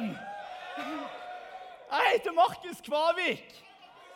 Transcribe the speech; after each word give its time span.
sammen! 0.00 0.16
Jeg 1.90 2.10
heter 2.12 2.32
Markus 2.32 2.80
Kvavik. 2.80 3.64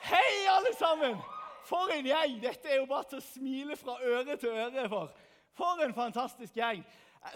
Hei, 0.03 0.47
alle 0.49 0.77
sammen! 0.79 1.17
For 1.65 1.93
en 1.93 2.05
gjeng! 2.05 2.43
Dette 2.43 2.69
er 2.69 2.77
jo 2.77 2.87
bare 2.89 3.05
til 3.11 3.21
å 3.21 3.25
smile 3.25 3.77
fra 3.77 3.99
øre 4.01 4.37
til 4.41 4.55
øre 4.55 4.89
for. 4.89 5.13
For 5.57 5.83
en 5.85 5.95
fantastisk 5.95 6.57
gjeng. 6.57 6.85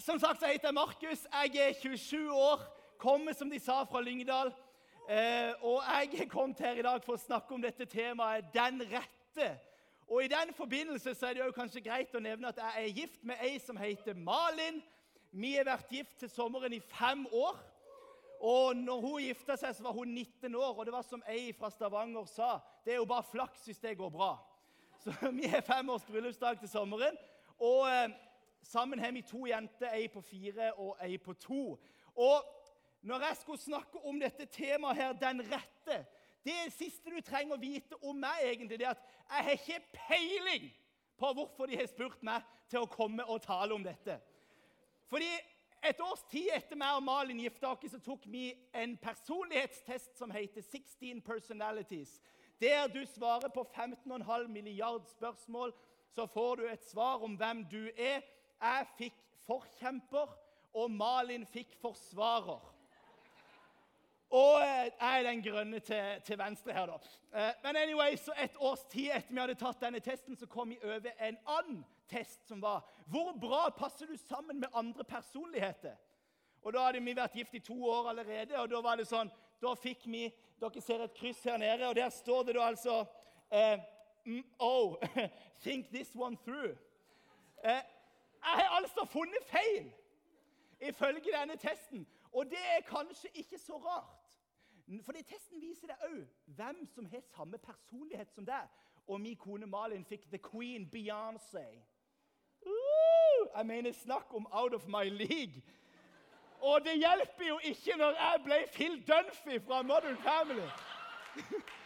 Som 0.04 0.20
sagt 0.20 0.40
så 0.40 0.48
heter 0.48 0.70
jeg 0.70 0.78
Markus. 0.78 1.26
Jeg 1.32 1.60
er 1.66 1.76
27 1.80 2.32
år. 2.32 2.64
Kommer, 2.98 3.36
som 3.36 3.50
de 3.50 3.60
sa, 3.60 3.82
fra 3.84 4.00
Lyngdal. 4.00 4.52
Eh, 5.08 5.52
og 5.64 5.82
jeg 5.84 6.22
er 6.22 6.32
kommet 6.32 6.60
her 6.60 6.80
i 6.80 6.84
dag 6.84 7.04
for 7.04 7.16
å 7.16 7.20
snakke 7.20 7.54
om 7.54 7.62
dette 7.62 7.86
temaet 7.86 8.48
'den 8.52 8.82
rette'. 8.82 9.56
Og 10.08 10.24
I 10.24 10.28
den 10.28 10.54
forbindelse 10.54 11.14
så 11.14 11.26
er 11.26 11.34
det 11.34 11.44
jo 11.44 11.52
kanskje 11.52 11.84
greit 11.84 12.14
å 12.14 12.20
nevne 12.20 12.48
at 12.48 12.56
jeg 12.56 12.84
er 12.84 12.96
gift 12.96 13.24
med 13.24 13.36
ei 13.44 13.58
som 13.58 13.76
heter 13.76 14.14
Malin. 14.14 14.82
Vi 15.32 15.54
har 15.54 15.64
vært 15.64 15.92
gift 15.92 16.18
til 16.18 16.30
sommeren 16.30 16.72
i 16.72 16.80
fem 16.80 17.26
år. 17.32 17.67
Og 18.40 18.76
når 18.76 19.00
hun 19.00 19.22
gifta 19.22 19.56
seg, 19.58 19.74
så 19.74 19.82
var 19.82 19.96
hun 19.96 20.12
19 20.14 20.54
år, 20.54 20.76
og 20.76 20.86
det 20.86 20.94
var 20.94 21.02
som 21.06 21.22
ei 21.26 21.50
fra 21.56 21.70
Stavanger 21.74 22.26
sa 22.30 22.58
Det 22.84 22.92
er 22.92 23.00
jo 23.00 23.08
bare 23.08 23.26
flaks 23.26 23.64
hvis 23.66 23.82
det 23.82 23.96
går 23.98 24.10
bra. 24.14 24.36
Så 25.02 25.12
vi 25.32 25.46
har 25.46 25.60
fem 25.62 25.90
års 25.90 26.06
bryllupsdag 26.06 26.58
til 26.58 26.68
sommeren. 26.68 27.16
Og 27.58 27.88
eh, 27.90 28.14
sammen 28.62 28.98
har 28.98 29.12
vi 29.12 29.22
to 29.22 29.46
jenter, 29.46 29.90
ei 29.94 30.08
på 30.08 30.22
fire 30.22 30.72
og 30.74 30.96
ei 31.02 31.18
på 31.18 31.34
to. 31.34 31.78
Og 32.14 32.46
når 33.02 33.26
jeg 33.26 33.36
skulle 33.40 33.62
snakke 33.62 33.98
om 34.06 34.20
dette 34.20 34.46
temaet 34.46 34.96
her, 34.96 35.12
den 35.12 35.42
rette 35.42 36.06
Det 36.44 36.72
siste 36.72 37.10
du 37.10 37.20
trenger 37.20 37.56
å 37.56 37.60
vite 37.60 37.96
om 38.06 38.16
meg, 38.16 38.44
egentlig, 38.46 38.78
det 38.78 38.86
er 38.86 38.94
at 38.94 39.02
jeg 39.28 39.44
har 39.44 39.56
ikke 39.58 39.98
peiling 40.08 40.68
på 41.18 41.32
hvorfor 41.34 41.66
de 41.66 41.76
har 41.76 41.88
spurt 41.90 42.22
meg 42.24 42.46
til 42.70 42.84
å 42.84 42.88
komme 42.88 43.26
og 43.26 43.42
tale 43.42 43.74
om 43.74 43.82
dette. 43.84 44.14
Fordi 45.10 45.28
et 45.82 46.00
års 46.00 46.24
tid 46.30 46.50
etter 46.54 46.78
meg 46.78 46.96
og 46.98 47.04
Malin 47.06 47.40
gifta 47.42 47.70
oss, 47.70 47.94
tok 48.04 48.26
vi 48.26 48.50
en 48.74 48.96
personlighetstest 48.98 50.18
som 50.18 50.32
heter 50.34 50.62
16 50.62 51.22
Personalities. 51.22 52.18
Der 52.60 52.88
du 52.90 53.04
svarer 53.06 53.48
på 53.54 53.62
15,5 53.62 54.48
milliard 54.48 55.06
spørsmål, 55.06 55.74
så 56.10 56.26
får 56.26 56.56
du 56.56 56.66
et 56.66 56.84
svar 56.84 57.22
om 57.22 57.36
hvem 57.38 57.62
du 57.70 57.84
er. 57.94 58.24
Jeg 58.58 58.88
fikk 58.98 59.20
forkjemper, 59.46 60.32
og 60.74 60.90
Malin 60.90 61.46
fikk 61.46 61.76
forsvarer. 61.80 62.64
Og 64.30 64.60
jeg 64.60 64.92
er 65.00 65.22
den 65.22 65.42
grønne 65.42 65.78
til, 65.80 66.20
til 66.24 66.38
venstre 66.38 66.72
her, 66.72 66.86
da. 66.86 66.98
Eh, 67.40 67.52
men 67.62 67.76
anyway, 67.76 68.16
så 68.16 68.32
et 68.42 68.56
års 68.60 68.84
tid 68.84 69.10
etter 69.14 69.32
vi 69.32 69.40
hadde 69.40 69.54
tatt 69.56 69.80
denne 69.80 70.00
testen, 70.04 70.36
så 70.36 70.46
kom 70.46 70.68
vi 70.70 70.78
over 70.84 71.08
en 71.18 71.38
annen 71.46 71.78
test 72.08 72.48
som 72.48 72.60
var 72.62 72.84
Hvor 73.06 73.32
bra 73.40 73.68
passer 73.70 74.06
du 74.06 74.16
sammen 74.16 74.60
med 74.60 74.68
andre 74.74 75.04
personligheter? 75.04 75.96
Og 76.62 76.72
Da 76.72 76.84
hadde 76.84 77.00
vi 77.00 77.16
vært 77.16 77.36
gift 77.36 77.54
i 77.54 77.58
to 77.58 77.76
år 77.88 78.08
allerede, 78.08 78.58
og 78.58 78.68
da 78.70 78.80
var 78.80 78.96
det 78.96 79.06
sånn 79.08 79.30
Da 79.62 79.74
fikk 79.74 80.06
vi 80.06 80.26
Dere 80.60 80.80
ser 80.82 81.04
et 81.04 81.14
kryss 81.14 81.44
her 81.44 81.56
nede, 81.56 81.88
og 81.88 81.94
der 81.96 82.10
står 82.10 82.42
det 82.42 82.54
da 82.56 82.66
altså 82.66 83.04
eh, 83.52 83.78
mm, 84.24 84.44
Oh, 84.58 84.96
think 85.64 85.88
this 85.92 86.16
one 86.16 86.36
through. 86.36 86.76
Eh, 87.64 87.82
jeg 88.42 88.64
har 88.64 88.76
altså 88.76 89.04
funnet 89.04 89.44
feil 89.46 89.92
ifølge 90.80 91.30
denne 91.40 91.56
testen. 91.56 92.06
Og 92.32 92.50
det 92.50 92.58
er 92.76 92.80
kanskje 92.86 93.30
ikke 93.34 93.58
så 93.58 93.78
rart. 93.78 94.17
For 95.04 95.12
testen 95.12 95.60
viser 95.60 95.90
deg 95.90 96.04
òg 96.08 96.20
hvem 96.56 96.84
som 96.94 97.06
har 97.12 97.24
samme 97.34 97.58
personlighet 97.60 98.30
som 98.32 98.46
deg. 98.48 98.68
Og 99.08 99.20
min 99.20 99.36
kone 99.36 99.66
Malin 99.66 100.04
fikk 100.04 100.28
The 100.32 100.38
Queen 100.38 100.86
Beyoncé. 100.92 101.66
Uh, 102.66 103.42
jeg 103.56 103.66
mener, 103.66 103.92
snakk 103.92 104.34
om 104.34 104.48
out 104.52 104.74
of 104.74 104.88
my 104.88 105.08
league. 105.08 105.62
Og 106.60 106.84
det 106.84 106.98
hjelper 106.98 107.48
jo 107.48 107.58
ikke 107.64 107.96
når 107.96 108.16
jeg 108.20 108.40
ble 108.44 108.58
Phil 108.72 108.96
Dunphy 109.08 109.60
fra 109.66 109.82
Modern 109.82 110.16
Family. 110.16 110.68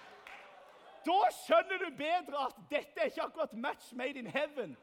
Da 1.03 1.19
skjønner 1.35 1.81
du 1.83 1.97
bedre 1.99 2.45
at 2.47 2.59
dette 2.71 3.01
er 3.01 3.09
ikke 3.11 3.25
akkurat 3.25 3.55
match 3.59 3.89
made 3.93 4.19
in 4.19 4.27
heaven. 4.27 4.77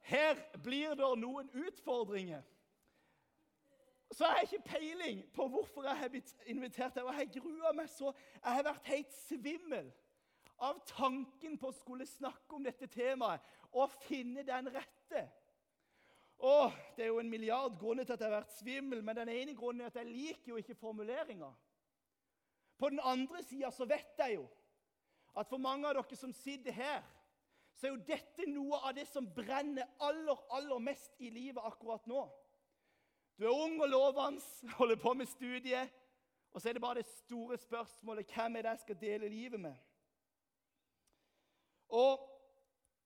Her 0.00 0.34
blir 0.64 0.94
det 0.96 1.10
noen 1.20 1.50
utfordringer. 1.66 2.40
Så 4.10 4.26
jeg 4.26 4.42
ikke 4.42 4.68
peiling 4.72 5.20
på 5.34 5.46
hvorfor 5.48 5.86
jeg 5.86 5.96
har 5.96 6.08
blitt 6.08 6.32
invitert 6.46 6.94
her. 6.94 7.02
Og 7.06 7.18
jeg 7.18 7.30
gruer 7.40 7.74
meg 7.76 7.90
så. 7.90 8.12
Jeg 8.44 8.56
har 8.56 8.66
vært 8.66 8.88
helt 8.90 9.12
svimmel 9.14 9.92
av 10.60 10.80
tanken 10.88 11.56
på 11.58 11.70
å 11.70 11.76
skulle 11.76 12.06
snakke 12.08 12.56
om 12.56 12.66
dette 12.66 12.88
temaet 12.90 13.44
og 13.70 13.92
finne 14.04 14.42
den 14.44 14.68
rette. 14.74 15.22
Åh, 16.40 16.72
Det 16.96 17.04
er 17.04 17.08
jo 17.08 17.20
en 17.20 17.30
milliard 17.30 17.78
grunner 17.78 18.04
til 18.04 18.12
at 18.12 18.20
jeg 18.20 18.30
har 18.30 18.40
vært 18.40 18.58
svimmel, 18.58 19.02
men 19.04 19.16
den 19.16 19.28
ene 19.28 19.54
grunnen 19.54 19.84
er 19.84 19.92
at 19.92 19.96
jeg 20.00 20.08
liker 20.08 20.52
jo 20.52 20.56
ikke 20.56 20.74
formuleringa. 20.74 21.52
På 22.78 22.88
den 22.88 23.00
andre 23.04 23.42
sida 23.42 23.70
så 23.70 23.84
vet 23.84 24.18
jeg 24.18 24.34
jo 24.34 24.46
at 25.36 25.48
for 25.48 25.60
mange 25.62 25.88
av 25.88 25.94
dere 25.94 26.16
som 26.16 26.32
sitter 26.32 26.72
her, 26.72 27.02
så 27.76 27.86
er 27.86 27.92
jo 27.92 28.04
dette 28.08 28.46
noe 28.48 28.80
av 28.88 28.94
det 28.96 29.06
som 29.08 29.28
brenner 29.34 29.86
aller, 30.00 30.40
aller 30.50 30.80
mest 30.82 31.14
i 31.20 31.30
livet 31.30 31.62
akkurat 31.64 32.06
nå. 32.10 32.24
Du 33.40 33.46
er 33.46 33.56
ung 33.56 33.82
og 33.82 33.88
lovende, 33.88 34.40
holder 34.78 34.96
på 34.96 35.12
med 35.12 35.26
studiet, 35.26 35.88
og 36.52 36.60
så 36.60 36.68
er 36.68 36.72
det 36.72 36.82
bare 36.82 36.94
det 36.94 37.06
store 37.06 37.56
spørsmålet 37.56 38.32
hvem 38.34 38.56
er 38.56 38.62
det 38.62 38.68
jeg 38.68 38.78
skal 38.78 39.00
dele 39.00 39.28
livet 39.28 39.60
med? 39.60 39.74
Og 41.88 42.26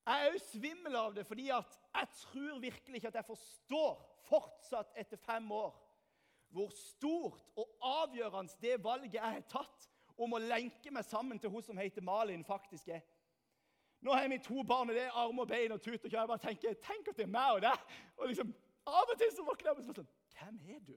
Jeg 0.05 0.21
er 0.21 0.35
òg 0.35 0.41
svimmel 0.45 0.97
av 1.01 1.15
det, 1.17 1.23
fordi 1.25 1.47
jeg 1.47 2.09
tror 2.19 2.59
virkelig 2.61 2.99
ikke 2.99 3.09
at 3.09 3.15
jeg 3.15 3.25
forstår 3.25 4.03
fortsatt 4.29 4.91
etter 5.01 5.17
fem 5.17 5.47
år 5.53 5.71
hvor 6.53 6.69
stort 6.77 7.47
og 7.57 7.71
avgjørende 7.81 8.59
det 8.61 8.75
valget 8.85 9.15
jeg 9.15 9.23
har 9.23 9.47
tatt 9.49 9.87
om 10.21 10.37
å 10.37 10.43
lenke 10.43 10.93
meg 10.93 11.07
sammen 11.09 11.41
til 11.41 11.51
hun 11.51 11.65
som 11.65 11.81
heter 11.81 12.05
Malin, 12.05 12.45
faktisk 12.45 12.89
er. 12.93 13.01
Nå 14.05 14.13
har 14.13 14.29
vi 14.29 14.39
to 14.45 14.63
barn, 14.63 14.91
og 14.91 14.95
det 14.95 15.07
er 15.07 15.17
arm 15.17 15.41
og 15.41 15.49
bein 15.49 15.73
og 15.73 15.81
tut 15.81 16.05
og 16.05 16.11
kjør. 16.11 16.21
Jeg 16.21 16.29
bare 16.35 16.45
tenker, 16.45 16.77
Tenk 16.85 17.09
at 17.09 17.17
det 17.17 17.25
er 17.25 17.33
meg 17.39 17.57
og 17.57 17.65
deg! 17.65 17.97
Og 18.19 18.29
liksom, 18.29 18.53
Av 18.85 19.09
og 19.09 19.17
til 19.17 19.33
så 19.33 19.47
våkner 19.47 19.71
jeg 19.71 19.81
og 19.81 19.89
sånn 19.89 20.13
hvem 20.39 20.61
er 20.69 20.81
du? 20.87 20.95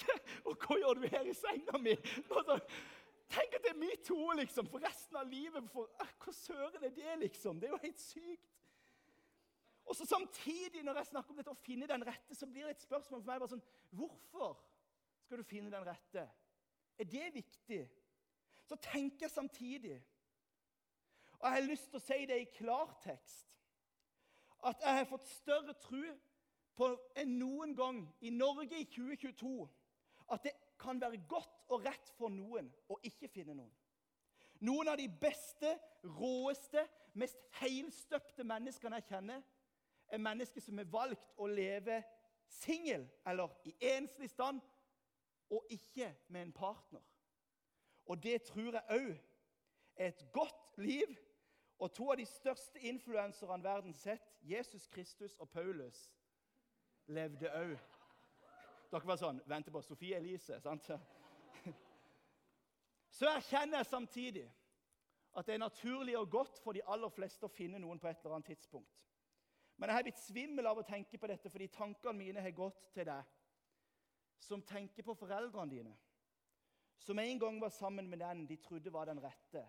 Og 0.48 0.56
hva 0.56 0.78
gjør 0.78 1.00
du 1.00 1.06
her 1.12 1.28
i 1.28 1.34
senga 1.36 1.78
mi? 1.82 1.92
Altså, 2.30 2.56
tenk 3.30 3.58
at 3.58 3.66
det 3.66 3.74
er 3.74 4.00
to 4.06 4.18
liksom, 4.38 4.70
for 4.70 4.82
resten 4.84 5.18
av 5.20 5.28
livet. 5.28 5.68
For, 5.72 5.90
eh, 6.00 6.16
hva 6.24 6.34
søren 6.34 6.84
er 6.84 6.94
det, 6.96 7.18
liksom? 7.24 7.60
Det 7.60 7.68
er 7.68 7.76
jo 7.76 7.84
helt 7.84 8.00
sykt. 8.00 8.56
Og 9.90 9.96
så 9.96 10.06
Samtidig 10.06 10.82
når 10.82 11.00
jeg 11.00 11.06
snakker 11.06 11.30
om 11.30 11.38
dette 11.40 11.50
å 11.50 11.62
finne 11.64 11.88
den 11.90 12.04
rette, 12.06 12.34
så 12.34 12.46
blir 12.46 12.68
det 12.68 12.76
et 12.76 12.84
spørsmål 12.84 13.22
for 13.22 13.30
meg 13.32 13.40
bare 13.42 13.50
sånn 13.50 13.64
Hvorfor 13.98 14.52
skal 15.24 15.40
du 15.40 15.46
finne 15.46 15.72
den 15.72 15.86
rette? 15.86 16.28
Er 17.00 17.08
det 17.10 17.30
viktig? 17.34 17.80
Så 18.68 18.78
tenker 18.84 19.26
jeg 19.26 19.32
samtidig 19.34 19.96
Og 21.40 21.46
jeg 21.48 21.56
har 21.56 21.66
lyst 21.66 21.88
til 21.90 21.98
å 21.98 22.04
si 22.04 22.20
det 22.30 22.38
i 22.38 22.52
klartekst 22.54 23.48
at 24.60 24.82
jeg 24.84 24.96
har 24.98 25.06
fått 25.08 25.24
større 25.24 25.72
tro 25.80 26.02
på 26.80 26.88
enn 27.20 27.36
noen 27.36 27.74
gang 27.76 28.00
i 28.24 28.32
Norge 28.32 28.78
i 28.80 28.88
2022 28.88 29.68
at 30.32 30.44
det 30.46 30.54
kan 30.80 31.00
være 31.00 31.20
godt 31.28 31.66
og 31.68 31.84
rett 31.84 32.12
for 32.16 32.32
noen 32.32 32.70
å 32.88 32.96
ikke 33.04 33.28
finne 33.28 33.56
noen. 33.58 33.72
Noen 34.64 34.88
av 34.92 34.98
de 35.00 35.08
beste, 35.20 35.72
råeste, 36.04 36.84
mest 37.16 37.40
heilstøpte 37.60 38.44
menneskene 38.44 39.00
jeg 39.00 39.08
kjenner, 39.10 39.42
er 40.10 40.22
mennesker 40.22 40.62
som 40.64 40.78
har 40.80 40.88
valgt 40.90 41.32
å 41.40 41.48
leve 41.48 42.00
singel 42.60 43.06
eller 43.28 43.52
i 43.68 43.74
enslig 43.92 44.30
stand, 44.30 44.60
og 45.50 45.66
ikke 45.70 46.12
med 46.28 46.42
en 46.42 46.52
partner. 46.54 47.02
Og 48.06 48.22
det 48.22 48.42
tror 48.46 48.76
jeg 48.76 48.96
òg 48.96 49.10
er 49.96 50.12
et 50.12 50.24
godt 50.32 50.78
liv. 50.78 51.16
Og 51.80 51.92
to 51.96 52.10
av 52.12 52.18
de 52.20 52.26
største 52.28 52.82
influenserne 52.84 53.64
verden 53.64 53.94
sett, 53.96 54.26
Jesus 54.42 54.86
Kristus 54.92 55.36
og 55.40 55.48
Paulus, 55.50 56.10
levde 57.10 57.50
òg. 57.50 57.74
Dere 58.90 59.06
var 59.06 59.18
sånn 59.18 59.42
Venter 59.46 59.74
på 59.74 59.82
Sofie 59.82 60.16
Elise. 60.18 60.60
sant? 60.60 60.90
Så 63.10 63.26
erkjenner 63.26 63.80
jeg 63.80 63.86
samtidig 63.86 64.46
at 65.36 65.46
det 65.46 65.54
er 65.54 65.62
naturlig 65.62 66.16
og 66.18 66.30
godt 66.30 66.58
for 66.62 66.74
de 66.74 66.82
aller 66.86 67.10
fleste 67.14 67.46
å 67.46 67.52
finne 67.52 67.78
noen 67.78 67.98
på 67.98 68.08
et 68.08 68.18
eller 68.22 68.38
annet 68.38 68.50
tidspunkt. 68.52 68.96
Men 69.76 69.88
jeg 69.88 69.96
har 69.96 70.06
blitt 70.06 70.22
svimmel 70.22 70.66
av 70.66 70.78
å 70.78 70.86
tenke 70.86 71.18
på 71.18 71.28
dette 71.30 71.50
fordi 71.50 71.70
tankene 71.72 72.18
mine 72.18 72.42
har 72.44 72.56
gått 72.56 72.90
til 72.94 73.06
deg 73.08 73.36
som 74.40 74.62
tenker 74.62 75.04
på 75.04 75.14
foreldrene 75.14 75.70
dine, 75.70 75.94
som 76.98 77.18
en 77.18 77.38
gang 77.38 77.60
var 77.60 77.72
sammen 77.72 78.08
med 78.08 78.18
den 78.20 78.46
de 78.48 78.56
trodde 78.56 78.92
var 78.92 79.06
den 79.06 79.20
rette, 79.22 79.62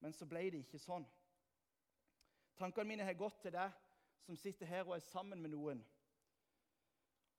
men 0.00 0.12
så 0.12 0.28
ble 0.28 0.44
det 0.52 0.62
ikke 0.64 0.80
sånn. 0.80 1.04
Tankene 2.56 2.88
mine 2.88 3.04
har 3.04 3.16
gått 3.18 3.40
til 3.42 3.52
deg 3.52 3.72
som 4.24 4.36
sitter 4.36 4.68
her 4.68 4.86
og 4.86 4.96
er 4.96 5.04
sammen 5.04 5.42
med 5.42 5.52
noen 5.52 5.84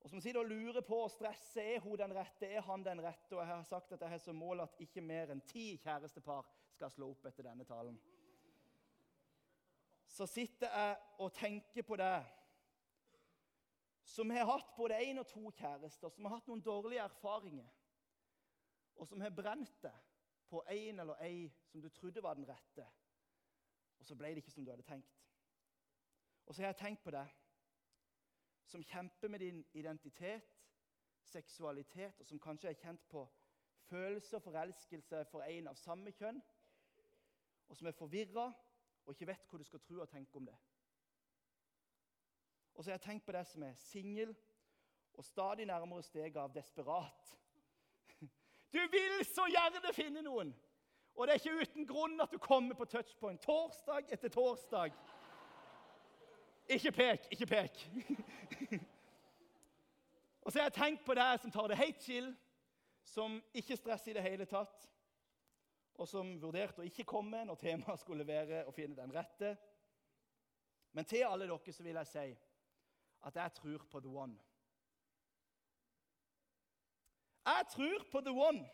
og 0.01 0.09
som 0.09 0.21
sitter 0.21 0.39
og 0.39 0.49
lurer 0.51 0.83
på 0.85 0.99
og 1.03 1.11
stresser 1.11 1.73
er 1.75 1.81
hun 1.83 1.97
den 1.99 2.13
rette, 2.15 2.47
er 2.47 2.61
han 2.61 2.83
den 2.85 3.01
rette. 3.03 3.33
Og 3.35 3.41
jeg 3.41 3.49
har 3.49 3.63
sagt 3.67 3.91
at 3.91 4.01
jeg 4.01 4.09
har 4.09 4.21
som 4.21 4.35
mål 4.35 4.61
at 4.63 4.77
ikke 4.79 5.01
mer 5.01 5.33
enn 5.33 5.41
ti 5.41 5.73
kjærestepar 5.83 6.47
skal 6.75 6.93
slå 6.93 7.09
opp 7.11 7.25
etter 7.27 7.49
denne 7.49 7.65
talen. 7.67 7.97
Så 10.07 10.25
sitter 10.29 10.71
jeg 10.71 10.97
og 11.19 11.33
tenker 11.33 11.85
på 11.85 11.97
det 11.99 12.13
som 14.07 14.31
har 14.31 14.47
hatt 14.47 14.69
både 14.77 15.01
én 15.03 15.19
og 15.19 15.27
to 15.27 15.49
kjærester, 15.51 16.09
som 16.09 16.25
har 16.25 16.37
hatt 16.37 16.47
noen 16.47 16.63
dårlige 16.63 17.03
erfaringer. 17.03 17.67
og 18.97 19.07
som 19.07 19.21
har 19.21 19.29
brent 19.29 19.81
deg 19.83 20.05
på 20.49 20.63
en 20.73 20.99
eller 21.03 21.19
ei 21.21 21.51
som 21.69 21.81
du 21.81 21.89
trodde 21.89 22.23
var 22.23 22.33
den 22.33 22.47
rette, 22.49 22.85
og 23.99 24.05
så 24.05 24.15
ble 24.15 24.31
det 24.31 24.41
ikke 24.41 24.53
som 24.55 24.65
du 24.65 24.71
hadde 24.71 24.85
tenkt. 24.87 25.19
Og 26.47 26.55
så 26.55 26.61
har 26.61 26.71
jeg 26.71 26.79
tenkt 26.81 27.03
på 27.03 27.11
deg 27.13 27.29
som 28.67 28.83
kjemper 28.83 29.27
med 29.27 29.39
din 29.39 29.65
identitet, 29.73 30.47
seksualitet, 31.23 32.19
og 32.19 32.27
som 32.27 32.39
kanskje 32.39 32.69
er 32.69 32.79
kjent 32.79 33.03
på 33.09 33.25
følelse 33.87 34.35
og 34.35 34.43
forelskelse 34.43 35.25
for 35.31 35.43
en 35.47 35.67
av 35.71 35.79
samme 35.79 36.11
kjønn, 36.11 36.41
og 37.67 37.77
som 37.77 37.87
er 37.87 37.95
forvirra 37.95 38.51
og 39.05 39.13
ikke 39.13 39.27
vet 39.29 39.47
hva 39.47 39.59
du 39.59 39.63
skal 39.67 39.83
tro 39.83 40.01
og 40.03 40.09
tenke 40.11 40.35
om 40.35 40.45
det. 40.47 40.55
Og 42.75 42.83
så 42.83 42.91
har 42.91 42.97
jeg 42.97 43.05
tenkt 43.07 43.25
på 43.25 43.33
deg 43.33 43.47
som 43.47 43.63
er 43.63 43.79
singel 43.81 44.35
og 45.17 45.25
stadig 45.25 45.65
nærmere 45.65 46.03
steget 46.03 46.37
av 46.37 46.53
desperat. 46.53 47.35
Du 48.73 48.79
vil 48.91 49.21
så 49.25 49.47
gjerne 49.47 49.93
finne 49.95 50.21
noen! 50.21 50.51
Og 51.17 51.25
det 51.25 51.33
er 51.33 51.39
ikke 51.39 51.61
uten 51.63 51.87
grunn 51.89 52.21
at 52.21 52.29
du 52.29 52.37
kommer 52.37 52.75
på 52.77 52.85
touchpoint 52.85 53.41
torsdag 53.41 54.11
etter 54.13 54.29
torsdag. 54.29 54.93
Ikke 56.67 56.91
pek, 56.91 57.27
ikke 57.31 57.45
pek. 57.45 57.89
og 60.43 60.51
så 60.51 60.59
har 60.59 60.65
jeg 60.65 60.73
tenkt 60.75 61.05
på 61.07 61.15
deg 61.15 61.39
som 61.39 61.51
tar 61.51 61.71
det 61.71 61.79
helt 61.79 62.03
chill, 62.03 62.27
som 63.07 63.37
ikke 63.55 63.77
stresser 63.79 64.11
i 64.11 64.17
det 64.17 64.25
hele 64.25 64.47
tatt, 64.49 64.89
og 65.97 66.09
som 66.09 66.35
vurderte 66.41 66.83
å 66.83 66.87
ikke 66.87 67.07
komme 67.07 67.45
når 67.47 67.59
temaet 67.61 68.01
skulle 68.01 68.27
være 68.27 68.65
å 68.67 68.73
finne 68.75 68.99
den 68.99 69.13
rette. 69.15 69.55
Men 70.91 71.07
til 71.07 71.23
alle 71.27 71.47
dere 71.47 71.73
så 71.73 71.85
vil 71.85 71.99
jeg 72.01 72.11
si 72.11 72.27
at 73.27 73.39
jeg 73.39 73.55
tror 73.61 73.85
på 73.89 74.01
the 74.03 74.11
one. 74.11 74.35
Jeg 77.47 77.65
tror 77.71 78.03
på 78.11 78.21
the 78.21 78.33
one. 78.35 78.65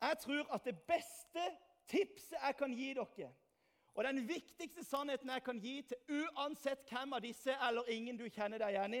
Jeg 0.00 0.18
tror 0.24 0.54
at 0.54 0.64
det 0.64 0.78
beste 0.88 1.44
tipset 1.88 2.38
jeg 2.40 2.56
kan 2.56 2.72
gi 2.72 2.94
dere, 2.96 3.28
og 3.98 4.04
den 4.04 4.20
viktigste 4.28 4.84
sannheten 4.86 5.30
jeg 5.32 5.42
kan 5.42 5.58
gi 5.58 5.80
til 5.90 6.20
uansett 6.20 6.84
hvem 6.86 7.16
av 7.16 7.22
disse 7.24 7.56
eller 7.66 7.88
ingen 7.90 8.20
du 8.20 8.28
kjenner 8.30 8.62
deg 8.62 8.76
igjen 8.76 8.94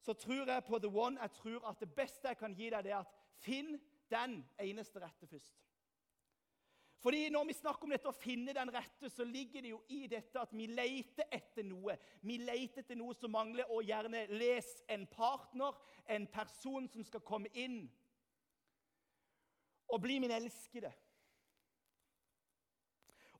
så 0.00 0.14
tror 0.16 0.48
jeg 0.48 0.64
på 0.64 0.78
the 0.80 0.88
one. 0.88 1.20
Jeg 1.20 1.34
tror 1.36 1.66
at 1.68 1.82
det 1.84 1.90
beste 1.92 2.30
jeg 2.30 2.38
kan 2.40 2.54
gi 2.56 2.70
deg, 2.72 2.86
det 2.86 2.94
er 2.94 3.02
at 3.02 3.12
finn 3.44 3.74
den 4.08 4.38
eneste 4.62 5.02
rette 5.04 5.28
først. 5.28 5.60
Fordi 7.04 7.28
Når 7.28 7.44
vi 7.44 7.52
snakker 7.60 7.84
om 7.84 7.92
dette 7.92 8.08
å 8.08 8.16
finne 8.16 8.56
den 8.56 8.72
rette, 8.72 9.10
så 9.12 9.24
ligger 9.24 9.62
det 9.62 9.74
jo 9.74 9.82
i 9.92 10.06
dette 10.08 10.40
at 10.40 10.56
vi 10.56 10.64
leter 10.66 11.28
etter 11.30 11.68
noe. 11.68 11.98
Vi 12.24 12.38
leter 12.40 12.86
etter 12.86 12.96
noe 12.96 13.14
som 13.14 13.36
mangler, 13.36 13.68
og 13.68 13.84
gjerne 13.84 14.24
les 14.32 14.70
en 14.88 15.04
partner, 15.12 15.76
en 16.08 16.24
person 16.26 16.88
som 16.88 17.04
skal 17.04 17.20
komme 17.20 17.52
inn 17.52 17.82
og 19.92 20.00
bli 20.02 20.16
min 20.24 20.32
elskede. 20.34 20.90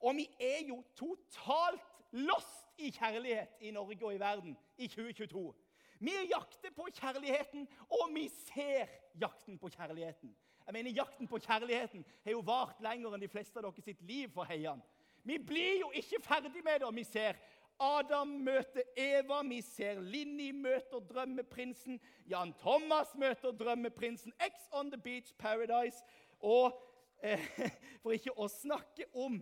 Og 0.01 0.17
vi 0.17 0.29
er 0.41 0.67
jo 0.69 0.83
totalt 0.97 1.83
lost 2.13 2.73
i 2.79 2.91
kjærlighet 2.91 3.61
i 3.61 3.71
Norge 3.71 4.05
og 4.05 4.15
i 4.15 4.21
verden 4.21 4.57
i 4.79 4.89
2022. 4.89 5.55
Vi 5.99 6.13
jakter 6.29 6.71
på 6.77 6.89
kjærligheten, 6.93 7.69
og 7.89 8.11
vi 8.15 8.29
ser 8.29 8.87
jakten 9.21 9.59
på 9.59 9.69
kjærligheten. 9.69 10.37
Jeg 10.67 10.73
mener, 10.73 10.91
Jakten 10.91 11.29
på 11.29 11.39
kjærligheten 11.39 12.05
har 12.25 12.31
jo 12.31 12.41
vart 12.43 12.81
lenger 12.83 13.15
enn 13.15 13.23
de 13.23 13.31
fleste 13.31 13.61
av 13.61 13.69
dere 13.69 13.85
sitt 13.87 14.01
liv 14.03 14.33
for 14.35 14.49
heian. 14.51 14.83
Vi 15.23 15.39
blir 15.39 15.81
jo 15.81 15.93
ikke 15.95 16.19
ferdig 16.23 16.63
med 16.65 16.81
det. 16.83 16.91
Vi 16.95 17.05
ser 17.07 17.39
Adam 17.79 18.33
møter 18.43 18.83
Eva, 18.97 19.43
vi 19.47 19.61
ser 19.63 20.01
Linni 20.01 20.51
møter 20.53 20.99
drømmeprinsen, 21.07 22.01
Jan 22.27 22.55
Thomas 22.59 23.15
møter 23.15 23.53
drømmeprinsen, 23.53 24.33
X 24.41 24.67
on 24.73 24.91
the 24.91 24.99
Beach 24.99 25.35
Paradise 25.39 26.03
og 26.41 26.75
eh, 27.23 27.47
For 28.03 28.17
ikke 28.17 28.35
å 28.35 28.49
snakke 28.51 29.07
om 29.15 29.39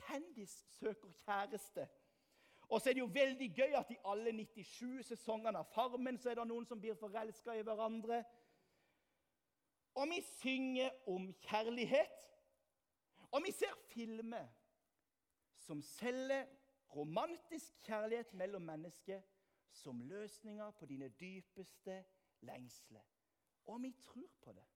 kjendis 0.00 0.54
søker 0.78 1.12
kjæreste. 1.24 1.88
Og 2.68 2.80
så 2.80 2.90
er 2.90 2.94
det 2.94 3.00
jo 3.00 3.10
veldig 3.14 3.48
gøy 3.54 3.76
at 3.78 3.90
i 3.90 3.98
alle 4.04 4.32
97 4.32 5.06
sesongene 5.06 5.58
av 5.62 5.68
Farmen 5.70 6.18
så 6.18 6.30
er 6.30 6.40
det 6.40 6.46
noen 6.48 6.66
som 6.66 6.80
blir 6.82 6.98
forelska 6.98 7.54
i 7.54 7.62
hverandre. 7.66 8.24
Og 9.96 10.08
vi 10.10 10.20
synger 10.20 10.90
om 11.08 11.30
kjærlighet. 11.46 12.24
Og 13.30 13.42
vi 13.44 13.52
ser 13.52 13.74
filmer 13.92 14.48
som 15.58 15.82
selger 15.82 16.46
romantisk 16.96 17.72
kjærlighet 17.86 18.34
mellom 18.34 18.62
mennesker 18.62 19.22
som 19.72 20.00
løsninger 20.00 20.70
på 20.70 20.86
dine 20.86 21.08
dypeste 21.08 22.04
lengsler. 22.40 23.04
Og 23.66 23.82
vi 23.82 23.92
tror 24.02 24.30
på 24.40 24.52
det. 24.52 24.66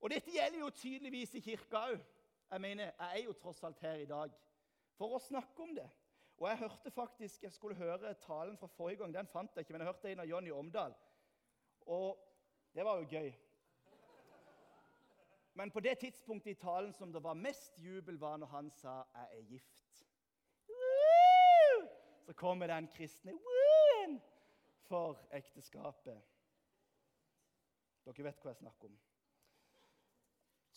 Og 0.00 0.10
dette 0.10 0.30
gjelder 0.30 0.58
jo 0.58 0.70
tydeligvis 0.70 1.34
i 1.34 1.40
kirka 1.40 1.76
òg. 1.76 2.02
Jeg 2.50 2.60
mener, 2.60 2.84
jeg 2.84 3.20
er 3.20 3.24
jo 3.24 3.32
tross 3.32 3.62
alt 3.62 3.80
her 3.80 3.94
i 4.02 4.06
dag 4.08 4.32
for 4.96 5.16
å 5.16 5.20
snakke 5.22 5.62
om 5.62 5.74
det. 5.76 5.88
Og 6.38 6.48
jeg 6.48 6.58
hørte 6.58 6.90
faktisk, 6.90 7.42
jeg 7.42 7.52
skulle 7.52 7.76
høre 7.76 8.14
talen 8.22 8.56
fra 8.58 8.66
forrige 8.66 9.02
gang. 9.02 9.14
Den 9.14 9.26
fant 9.26 9.56
jeg 9.56 9.66
ikke, 9.66 9.74
men 9.74 9.82
jeg 9.82 9.90
hørte 9.90 10.12
en 10.12 10.22
av 10.22 10.30
Jonny 10.30 10.50
Omdal. 10.54 10.94
Og 11.86 12.18
det 12.74 12.84
var 12.86 13.00
jo 13.00 13.08
gøy. 13.10 13.32
Men 15.58 15.70
på 15.74 15.80
det 15.80 15.98
tidspunktet 15.98 16.50
i 16.50 16.60
talen 16.60 16.92
som 16.94 17.12
det 17.12 17.22
var 17.22 17.34
mest 17.34 17.78
jubel, 17.82 18.18
var 18.18 18.36
når 18.36 18.46
han 18.46 18.70
sa 18.70 19.02
'Jeg 19.14 19.38
er 19.38 19.42
gift'. 19.42 20.04
Så 22.26 22.32
kommer 22.32 22.66
den 22.66 22.88
kristne 22.88 23.32
Woo! 23.32 24.20
for 24.88 25.28
ekteskapet. 25.32 26.22
Dere 28.04 28.24
vet 28.24 28.42
hva 28.42 28.50
jeg 28.50 28.56
snakker 28.56 28.88
om. 28.88 28.98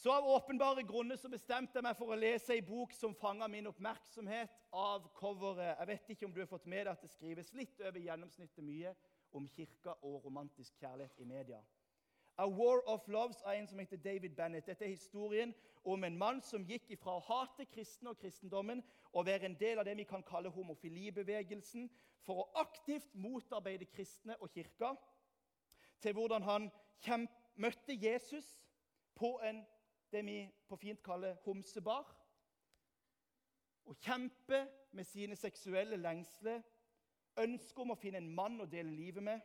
Så 0.02 0.12
Av 0.12 0.26
åpenbare 0.26 0.82
grunner 0.82 1.16
så 1.16 1.30
bestemte 1.30 1.78
jeg 1.78 1.86
meg 1.86 1.94
for 1.94 2.10
å 2.10 2.16
lese 2.18 2.56
ei 2.56 2.62
bok 2.66 2.94
som 2.98 3.12
fanga 3.14 3.46
min 3.46 3.68
oppmerksomhet 3.70 4.54
av 4.74 5.04
coveret. 5.14 5.76
Jeg 5.78 5.88
vet 5.92 6.08
ikke 6.10 6.26
om 6.26 6.32
du 6.34 6.40
har 6.42 6.48
fått 6.50 6.66
med 6.66 6.88
deg 6.88 6.96
at 6.96 7.04
det 7.06 7.10
skrives 7.12 7.52
litt 7.54 7.84
over 7.86 8.02
gjennomsnittet 8.02 8.66
mye 8.66 8.96
om 9.38 9.46
kirka 9.54 9.94
og 10.02 10.24
romantisk 10.26 10.80
kjærlighet 10.82 11.20
i 11.22 11.28
media. 11.30 11.60
A 12.42 12.48
War 12.50 12.82
of 12.90 13.06
Loves 13.14 13.44
av 13.46 13.54
en 13.54 13.68
som 13.70 13.78
heter 13.78 14.02
David 14.02 14.34
Bennett. 14.40 14.66
Dette 14.66 14.88
er 14.88 14.96
historien 14.96 15.54
om 15.86 16.02
en 16.04 16.18
mann 16.18 16.42
som 16.42 16.66
gikk 16.66 16.90
ifra 16.96 17.20
å 17.20 17.26
hate 17.28 17.68
kristne 17.70 18.16
og 18.16 18.18
kristendommen 18.24 18.82
og 19.12 19.28
være 19.28 19.52
en 19.52 19.58
del 19.60 19.84
av 19.84 19.86
det 19.86 19.94
vi 20.00 20.08
kan 20.10 20.26
kalle 20.26 20.50
homofilibevegelsen, 20.56 21.92
for 22.26 22.42
å 22.42 22.48
aktivt 22.64 23.14
motarbeide 23.14 23.86
kristne 23.94 24.34
og 24.42 24.50
kirka, 24.50 24.96
til 26.02 26.18
hvordan 26.18 26.42
han 27.06 27.30
møtte 27.62 27.94
Jesus 28.02 28.50
på 29.14 29.36
en, 29.46 29.62
det 30.12 30.26
vi 30.26 30.38
på 30.68 30.76
fint 30.76 31.04
kaller 31.04 31.38
homsebar, 31.46 32.18
og 33.86 33.98
kjempe 33.98 34.68
med 34.92 35.04
sine 35.04 35.36
seksuelle 35.36 35.98
lengsler, 35.98 36.62
ønsket 37.40 37.82
om 37.82 37.94
å 37.94 38.00
finne 38.00 38.20
en 38.22 38.34
mann 38.36 38.62
å 38.62 38.70
dele 38.70 38.92
livet 38.92 39.24
med 39.24 39.42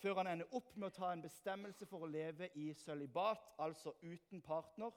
før 0.00 0.16
han 0.16 0.30
ender 0.30 0.54
opp 0.56 0.76
med 0.76 0.88
å 0.88 0.94
ta 0.96 1.10
en 1.12 1.22
bestemmelse 1.22 1.86
for 1.86 2.06
å 2.06 2.08
leve 2.08 2.48
i 2.56 2.70
sølibat, 2.74 3.50
altså 3.60 3.92
uten 4.02 4.40
partner. 4.42 4.92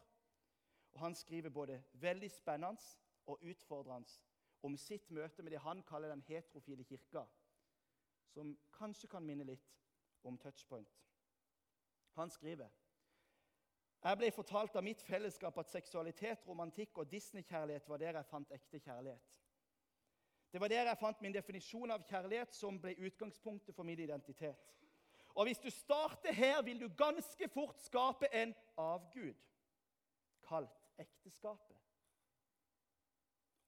Og 0.93 0.99
Han 0.99 1.15
skriver 1.15 1.49
både 1.49 1.83
veldig 1.93 2.29
spennende 2.31 2.81
og 3.25 3.41
utfordrende 3.41 4.09
om 4.63 4.77
sitt 4.77 5.09
møte 5.11 5.43
med 5.43 5.51
det 5.51 5.59
han 5.59 5.83
kaller 5.83 6.09
den 6.13 6.23
heterofile 6.27 6.83
kirka, 6.83 7.25
som 8.31 8.53
kanskje 8.71 9.09
kan 9.11 9.25
minne 9.25 9.43
litt 9.43 9.73
om 10.23 10.37
touchpoint. 10.37 11.01
Han 12.15 12.29
skriver 12.29 12.69
jeg 14.09 14.17
ble 14.19 14.31
fortalt 14.35 14.75
av 14.75 14.83
mitt 14.83 15.01
fellesskap 15.07 15.57
at 15.61 15.71
seksualitet, 15.71 16.43
romantikk 16.47 16.97
og 16.99 17.11
Disney-kjærlighet 17.11 17.87
var 17.87 18.01
der 18.01 18.17
jeg 18.19 18.27
fant 18.27 18.51
ekte 18.51 18.79
kjærlighet. 18.83 19.37
Det 20.53 20.61
var 20.61 20.67
der 20.67 20.89
jeg 20.89 20.97
fant 20.99 21.21
min 21.21 21.33
definisjon 21.33 21.91
av 21.91 22.03
kjærlighet, 22.09 22.51
som 22.53 22.81
ble 22.81 22.93
utgangspunktet 22.99 23.75
for 23.75 23.87
min 23.87 23.99
identitet. 23.99 24.73
Og 25.33 25.47
hvis 25.47 25.59
du 25.59 25.69
starter 25.69 26.33
her, 26.33 26.61
vil 26.61 26.81
du 26.81 26.89
ganske 26.97 27.47
fort 27.49 27.79
skape 27.81 28.27
en 28.35 28.53
avgud, 28.77 29.33
kalt 30.43 30.83
ekteskapet. 30.99 31.79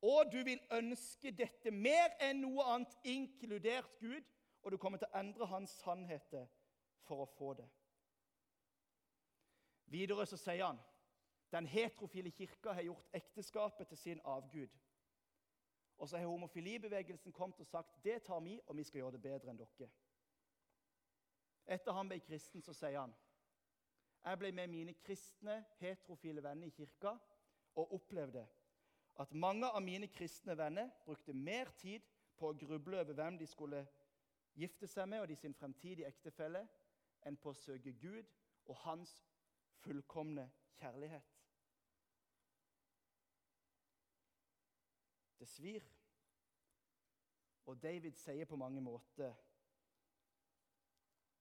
Og 0.02 0.32
du 0.32 0.44
vil 0.44 0.60
ønske 0.72 1.32
dette 1.32 1.72
mer 1.72 2.12
enn 2.22 2.44
noe 2.44 2.68
annet, 2.76 2.94
inkludert 3.04 3.98
Gud, 4.00 4.22
og 4.62 4.72
du 4.72 4.78
kommer 4.78 5.02
til 5.02 5.10
å 5.10 5.20
endre 5.24 5.48
hans 5.50 5.74
sannheter 5.80 6.46
for 7.08 7.24
å 7.24 7.32
få 7.38 7.54
det. 7.58 7.66
Videre 9.86 10.26
så 10.26 10.38
sier 10.38 10.66
han 10.66 10.80
den 11.52 11.68
heterofile 11.70 12.32
kirka 12.32 12.74
har 12.74 12.84
gjort 12.84 13.14
ekteskapet 13.14 13.88
til 13.88 13.98
sin 13.98 14.22
avgud. 14.24 14.72
Og 15.98 16.10
så 16.10 16.18
har 16.18 16.28
homofilibevegelsen 16.28 17.32
kommet 17.32 17.60
og 17.60 17.68
sagt 17.68 18.04
det 18.04 18.24
tar 18.24 18.40
vi, 18.40 18.60
og 18.68 18.78
vi 18.78 18.84
skal 18.84 19.00
gjøre 19.00 19.12
det 19.12 19.22
bedre 19.22 19.54
enn 19.54 19.60
dere. 19.62 19.88
Etter 21.66 21.96
han 21.96 22.10
ble 22.10 22.20
kristen, 22.20 22.62
så 22.62 22.74
sier 22.74 23.00
han 23.00 23.16
jeg 24.26 24.40
ble 24.42 24.50
med 24.58 24.68
mine 24.68 24.94
kristne, 25.06 25.60
heterofile 25.78 26.42
venner 26.44 26.68
i 26.68 26.74
kirka 26.74 27.12
og 27.78 27.92
opplevde 27.94 28.42
at 29.22 29.34
mange 29.34 29.70
av 29.70 29.84
mine 29.86 30.08
kristne 30.08 30.58
venner 30.58 30.90
brukte 31.06 31.34
mer 31.34 31.70
tid 31.78 32.02
på 32.36 32.50
å 32.50 32.58
gruble 32.58 33.00
over 33.00 33.14
hvem 33.14 33.38
de 33.38 33.48
skulle 33.48 33.84
gifte 34.56 34.88
seg 34.88 35.08
med, 35.10 35.22
og 35.22 35.30
de 35.30 35.36
sin 35.36 35.54
fremtidige 35.54 36.08
ektefelle, 36.08 36.66
enn 37.22 37.38
på 37.38 37.52
å 37.52 37.60
søke 37.60 37.94
Gud 38.02 38.26
og 38.66 38.76
hans 38.82 39.14
fullkomne 39.86 40.52
kjærlighet. 40.80 41.34
Det 45.40 45.48
svir. 45.50 45.84
Og 47.66 47.82
David 47.82 48.18
sier 48.18 48.46
på 48.46 48.58
mange 48.58 48.82
måter 48.82 49.34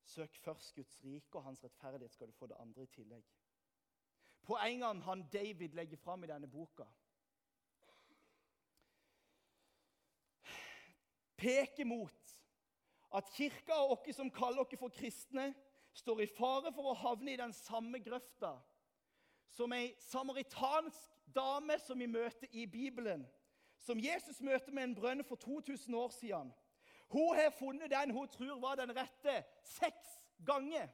Søk 0.04 0.36
først 0.36 0.74
Guds 0.74 0.98
rike 1.04 1.38
og 1.38 1.44
hans 1.44 1.64
rettferdighet, 1.64 2.12
skal 2.12 2.28
du 2.28 2.32
få 2.32 2.46
det 2.46 2.56
andre 2.60 2.82
i 2.82 2.86
tillegg. 2.86 3.24
Poengene 4.44 5.02
han 5.02 5.24
David 5.32 5.72
legger 5.74 5.96
fram 5.96 6.24
i 6.24 6.28
denne 6.28 6.48
boka, 6.50 6.84
peker 11.36 11.84
mot 11.84 12.34
at 13.14 13.30
kirka 13.32 13.72
og 13.72 13.96
oss 13.96 14.14
som 14.16 14.30
kaller 14.30 14.62
oss 14.62 14.78
for 14.78 14.92
kristne, 14.92 15.54
står 15.94 16.20
i 16.20 16.30
fare 16.30 16.72
for 16.74 16.90
å 16.90 16.98
havne 16.98 17.32
i 17.32 17.40
den 17.40 17.52
samme 17.54 18.00
grøfta 18.02 18.56
som 19.54 19.72
ei 19.72 19.92
samaritansk 20.02 21.10
dame 21.34 21.78
som 21.78 21.98
vi 21.98 22.08
møter 22.10 22.50
i 22.50 22.66
Bibelen, 22.66 23.22
som 23.78 24.00
Jesus 24.00 24.40
møter 24.42 24.72
med 24.74 24.88
en 24.88 24.94
brønn 24.98 25.24
for 25.24 25.38
2000 25.38 25.94
år 25.94 26.10
siden. 26.10 26.50
Hun 27.08 27.36
har 27.36 27.54
funnet 27.54 27.90
den 27.90 28.10
hun 28.10 28.28
tror 28.28 28.60
var 28.60 28.80
den 28.80 28.96
rette, 28.96 29.44
seks 29.62 30.18
ganger. 30.46 30.88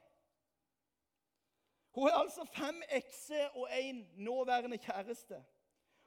Hun 1.91 2.09
har 2.09 2.21
altså 2.21 2.45
fem 2.45 2.83
ekser 2.89 3.57
og 3.57 3.67
én 3.71 4.05
nåværende 4.15 4.77
kjæreste. 4.77 5.43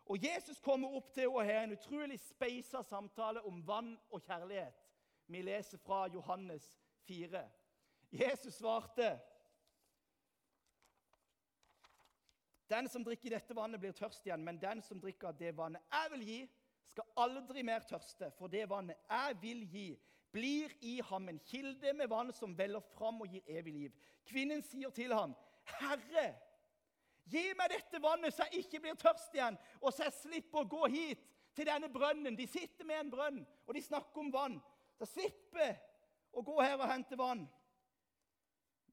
Og 0.06 0.24
Jesus 0.24 0.60
kommer 0.60 0.88
opp 0.96 1.12
til 1.14 1.22
henne 1.22 1.34
og 1.34 1.44
har 1.44 1.64
en 1.64 1.72
utrolig 1.72 2.20
speisa 2.20 2.82
samtale 2.82 3.42
om 3.42 3.66
vann 3.66 3.96
og 4.10 4.22
kjærlighet. 4.22 4.80
Vi 5.26 5.42
leser 5.42 5.78
fra 5.78 6.06
Johannes 6.12 6.80
4. 7.08 7.42
Jesus 8.14 8.54
svarte 8.54 9.20
Den 12.68 12.88
som 12.88 13.04
drikker 13.04 13.34
dette 13.34 13.54
vannet, 13.54 13.80
blir 13.80 13.92
tørst 13.92 14.24
igjen, 14.26 14.44
men 14.44 14.58
den 14.62 14.80
som 14.82 15.00
drikker 15.02 15.34
det 15.36 15.50
vannet 15.58 15.82
jeg 15.92 16.10
vil 16.14 16.22
gi, 16.28 16.38
skal 16.94 17.10
aldri 17.26 17.64
mer 17.66 17.84
tørste, 17.84 18.30
for 18.38 18.48
det 18.48 18.64
vannet 18.70 18.96
jeg 19.10 19.36
vil 19.42 19.64
gi, 19.68 19.88
blir 20.32 20.72
i 20.86 20.94
ham 21.10 21.28
en 21.28 21.40
kilde 21.46 21.92
med 21.94 22.08
vann 22.10 22.32
som 22.34 22.54
veller 22.58 22.82
fram 22.94 23.20
og 23.22 23.34
gir 23.34 23.44
evig 23.50 23.74
liv. 23.74 23.98
Kvinnen 24.26 24.62
sier 24.64 24.90
til 24.90 25.12
ham, 25.14 25.34
'Herre, 25.64 26.34
gi 27.30 27.44
meg 27.58 27.70
dette 27.70 28.02
vannet, 28.02 28.34
så 28.34 28.46
jeg 28.50 28.64
ikke 28.64 28.80
blir 28.80 28.94
tørst 28.94 29.34
igjen,' 29.34 29.58
'og 29.80 29.92
så 29.92 30.04
jeg 30.04 30.12
slipper 30.12 30.58
å 30.62 30.68
gå 30.68 30.86
hit 30.86 31.26
til 31.54 31.66
denne 31.66 31.88
brønnen.' 31.88 32.36
De 32.36 32.46
sitter 32.46 32.84
med 32.84 33.00
en 33.00 33.10
brønn, 33.10 33.46
og 33.66 33.74
de 33.74 33.82
snakker 33.82 34.18
om 34.20 34.32
vann. 34.32 34.62
Så 34.98 35.06
slipper 35.06 35.76
å 36.32 36.42
gå 36.42 36.60
her 36.62 36.78
og 36.78 36.90
hente 36.90 37.18
vann. 37.18 37.48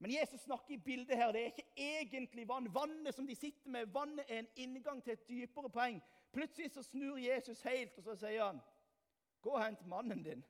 Men 0.02 0.10
Jesus 0.10 0.40
snakker 0.40 0.74
i 0.74 0.76
bildet 0.76 1.16
her. 1.16 1.32
Det 1.32 1.40
er 1.40 1.44
ikke 1.44 1.72
egentlig 1.76 2.48
vann. 2.48 2.74
Vannet 2.74 3.14
som 3.14 3.26
de 3.26 3.34
sitter 3.34 3.70
med, 3.70 3.86
vannet 3.86 4.24
er 4.28 4.38
en 4.38 4.48
inngang 4.56 5.02
til 5.02 5.12
et 5.12 5.28
dypere 5.28 5.70
poeng. 5.70 6.00
Plutselig 6.32 6.72
så 6.74 6.82
snur 6.82 7.16
Jesus 7.16 7.60
helt, 7.62 7.98
og 7.98 8.04
så 8.04 8.16
sier 8.16 8.44
han, 8.44 8.58
'Gå 9.42 9.50
og 9.50 9.64
hent 9.64 9.86
mannen 9.86 10.24
din.' 10.24 10.44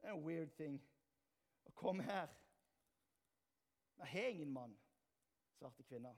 Det 0.00 0.08
er 0.08 0.12
en 0.12 0.24
weird 0.24 0.50
thing. 0.56 0.82
Og 1.64 1.74
kom 1.74 2.00
her. 2.00 2.26
Jeg 3.98 4.06
har 4.06 4.20
ingen 4.20 4.52
mann, 4.52 4.78
svarte 5.50 5.82
kvinna. 5.82 6.16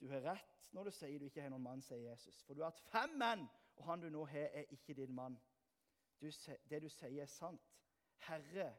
Du 0.00 0.08
har 0.08 0.20
rett 0.20 0.72
når 0.72 0.84
du 0.84 0.90
sier 0.90 1.18
du 1.18 1.24
ikke 1.24 1.42
har 1.42 1.50
noen 1.50 1.62
mann, 1.62 1.82
sier 1.82 2.10
Jesus. 2.10 2.42
For 2.44 2.54
du 2.54 2.62
har 2.62 2.70
hatt 2.70 2.80
fem 2.80 3.18
menn, 3.18 3.48
og 3.76 3.84
han 3.84 4.00
du 4.00 4.10
nå 4.10 4.24
har, 4.24 4.50
er 4.52 4.64
ikke 4.70 4.94
din 4.94 5.14
mann. 5.14 5.40
Du, 6.20 6.30
det 6.70 6.82
du 6.82 6.88
sier, 6.88 7.22
er 7.22 7.26
sant. 7.26 7.72
Herre, 8.18 8.74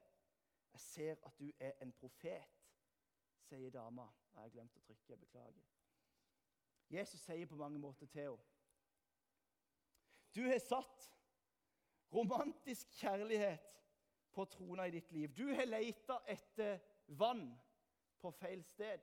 jeg 0.73 0.81
ser 0.81 1.15
at 1.25 1.39
du 1.39 1.51
er 1.59 1.71
en 1.81 1.91
profet, 1.91 2.43
sier 3.47 3.71
dama. 3.71 4.07
Jeg 4.33 4.41
har 4.41 4.53
glemt 4.53 4.77
å 4.77 4.83
trykke. 4.85 5.09
Jeg 5.09 5.19
beklager. 5.19 5.65
Jesus 6.89 7.21
sier 7.21 7.47
på 7.49 7.59
mange 7.59 7.79
måter 7.79 8.07
til 8.07 8.21
henne 8.21 8.43
Du 10.35 10.43
har 10.45 10.59
satt 10.59 11.07
romantisk 12.13 12.91
kjærlighet 12.99 13.73
på 14.31 14.45
trona 14.45 14.85
i 14.87 14.93
ditt 14.93 15.11
liv. 15.11 15.33
Du 15.33 15.47
har 15.55 15.65
leita 15.65 16.19
etter 16.29 16.77
vann 17.07 17.49
på 18.21 18.31
feil 18.31 18.63
sted. 18.63 19.01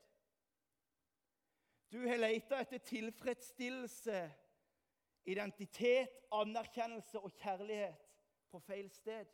Du 1.90 2.00
har 2.06 2.18
leita 2.18 2.61
etter 2.62 2.78
tilfredsstillelse, 2.78 4.21
identitet, 5.25 6.25
anerkjennelse 6.33 7.21
og 7.21 7.35
kjærlighet 7.40 8.06
på 8.50 8.61
feil 8.62 8.90
sted. 8.90 9.30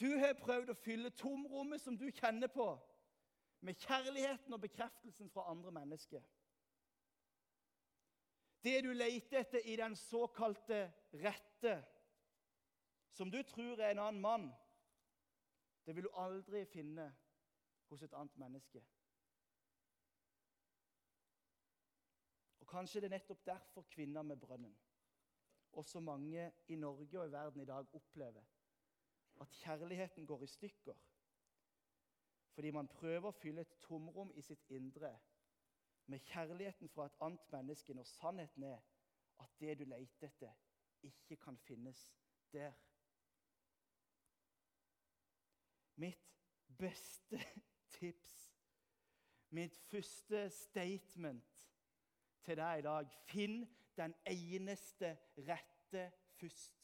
Du 0.00 0.08
har 0.18 0.34
prøvd 0.38 0.72
å 0.72 0.78
fylle 0.78 1.10
tomrommet 1.14 1.82
som 1.82 1.96
du 1.98 2.08
kjenner 2.10 2.50
på, 2.50 2.66
med 3.64 3.78
kjærligheten 3.80 4.52
og 4.52 4.60
bekreftelsen 4.60 5.30
fra 5.32 5.46
andre 5.50 5.70
mennesker. 5.72 6.22
Det 8.64 8.78
du 8.84 8.90
leter 8.92 9.42
etter 9.42 9.66
i 9.68 9.76
den 9.76 9.94
såkalte 9.96 10.86
rette, 11.12 11.76
som 13.12 13.30
du 13.30 13.42
tror 13.46 13.78
er 13.78 13.92
en 13.92 14.02
annen 14.02 14.20
mann, 14.20 14.48
det 15.86 15.94
vil 15.96 16.08
du 16.08 16.16
aldri 16.18 16.64
finne 16.66 17.06
hos 17.90 18.02
et 18.02 18.16
annet 18.16 18.36
menneske. 18.40 18.80
Og 22.60 22.66
Kanskje 22.72 23.04
det 23.04 23.10
er 23.12 23.16
nettopp 23.18 23.44
derfor 23.46 23.86
kvinner 23.92 24.24
med 24.26 24.40
brønnen, 24.40 24.74
og 25.72 25.86
så 25.86 26.00
mange 26.00 26.50
i 26.66 26.76
Norge 26.80 27.20
og 27.20 27.28
i 27.28 27.32
verden 27.32 27.62
i 27.62 27.68
dag, 27.68 27.94
opplever 27.94 28.53
at 29.40 29.50
kjærligheten 29.50 30.26
går 30.26 30.42
i 30.42 30.46
stykker. 30.46 30.94
Fordi 32.54 32.70
man 32.70 32.88
prøver 32.88 33.28
å 33.28 33.38
fylle 33.38 33.64
et 33.64 33.78
tomrom 33.82 34.30
i 34.34 34.42
sitt 34.42 34.70
indre 34.70 35.10
med 36.06 36.20
kjærligheten 36.28 36.88
fra 36.88 37.06
et 37.06 37.16
annet 37.24 37.52
menneske, 37.52 37.94
når 37.94 38.04
sannheten 38.04 38.62
er 38.62 38.82
at 39.40 39.60
det 39.60 39.78
du 39.78 39.84
leter 39.84 40.28
etter, 40.28 40.52
ikke 41.02 41.36
kan 41.36 41.58
finnes 41.58 42.14
der. 42.52 42.72
Mitt 45.96 46.30
beste 46.78 47.40
tips, 47.98 48.34
mitt 49.50 49.76
første 49.90 50.48
statement 50.50 51.66
til 52.44 52.58
deg 52.58 52.78
i 52.78 52.86
dag 52.86 53.12
Finn 53.30 53.62
den 53.96 54.14
eneste 54.26 55.14
rette 55.48 56.08
først. 56.38 56.83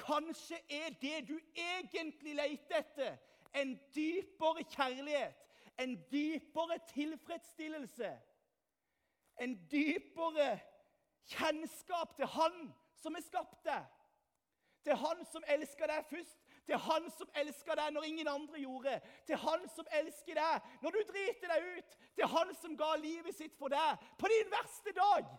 Kanskje 0.00 0.56
er 0.70 0.90
det 1.02 1.28
du 1.28 1.36
egentlig 1.54 2.34
leter 2.34 2.80
etter, 2.80 3.16
en 3.54 3.74
dypere 3.94 4.64
kjærlighet, 4.64 5.46
en 5.78 5.96
dypere 6.12 6.78
tilfredsstillelse, 6.92 8.10
en 9.40 9.56
dypere 9.70 10.60
kjennskap 11.30 12.16
til 12.16 12.26
Han 12.26 12.74
som 13.02 13.14
har 13.14 13.24
skapt 13.24 13.64
deg. 13.64 13.84
Til 14.84 14.96
Han 14.96 15.24
som 15.32 15.44
elsker 15.48 15.86
deg 15.90 16.04
først, 16.08 16.38
til 16.66 16.78
Han 16.78 17.10
som 17.10 17.28
elsker 17.42 17.76
deg 17.76 17.92
når 17.92 18.08
ingen 18.08 18.28
andre 18.28 18.60
gjorde. 18.60 19.00
Til 19.26 19.36
Han 19.36 19.68
som 19.74 19.86
elsker 20.00 20.38
deg 20.38 20.72
når 20.82 20.96
du 20.96 21.00
driter 21.12 21.52
deg 21.54 21.70
ut. 21.76 21.96
Til 22.16 22.26
Han 22.34 22.54
som 22.62 22.76
ga 22.76 22.94
livet 23.00 23.36
sitt 23.36 23.56
for 23.58 23.72
deg 23.72 24.10
på 24.18 24.30
din 24.32 24.52
verste 24.52 24.94
dag. 24.96 25.30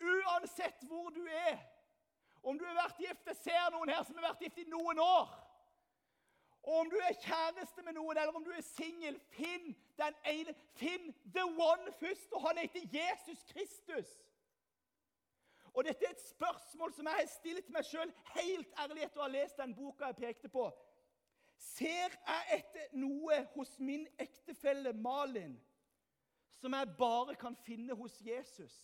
Uansett 0.00 0.84
hvor 0.88 1.10
du 1.10 1.24
er, 1.26 1.56
om 2.46 2.58
du 2.58 2.64
har 2.64 2.76
vært 2.78 3.00
gift 3.02 3.26
Jeg 3.26 3.36
ser 3.42 3.72
noen 3.74 3.90
her 3.90 4.04
som 4.06 4.18
har 4.18 4.28
vært 4.28 4.44
gift 4.46 4.62
i 4.62 4.70
noen 4.70 5.00
år. 5.02 5.34
Og 6.66 6.78
om 6.82 6.90
du 6.90 6.96
er 6.98 7.18
kjæreste 7.22 7.82
med 7.86 7.94
noen, 7.94 8.18
eller 8.18 8.34
om 8.34 8.44
du 8.44 8.50
er 8.54 8.62
singel, 8.66 9.18
finn 9.34 9.74
den 9.98 10.16
ene. 10.26 10.54
Finn 10.78 11.12
the 11.34 11.44
one 11.46 11.92
først, 12.00 12.32
og 12.32 12.48
han 12.48 12.58
heter 12.58 12.86
Jesus 12.92 13.44
Kristus. 13.50 14.10
Og 15.74 15.84
Dette 15.84 16.06
er 16.06 16.14
et 16.14 16.28
spørsmål 16.28 16.94
som 16.94 17.06
jeg 17.06 17.20
har 17.20 17.30
stilt 17.30 17.70
meg 17.70 17.84
sjøl 17.84 18.10
helt 18.32 18.78
ærlig 18.80 19.04
etter 19.04 19.20
å 19.20 19.26
ha 19.26 19.32
lest 19.34 19.58
den 19.60 19.74
boka 19.76 20.10
jeg 20.10 20.18
pekte 20.22 20.50
på. 20.50 20.70
Ser 21.60 22.14
jeg 22.14 22.60
etter 22.60 22.94
noe 22.96 23.42
hos 23.54 23.74
min 23.78 24.06
ektefelle 24.22 24.94
Malin 24.96 25.58
som 26.56 26.72
jeg 26.72 26.94
bare 26.98 27.34
kan 27.36 27.58
finne 27.66 27.94
hos 27.94 28.16
Jesus? 28.24 28.74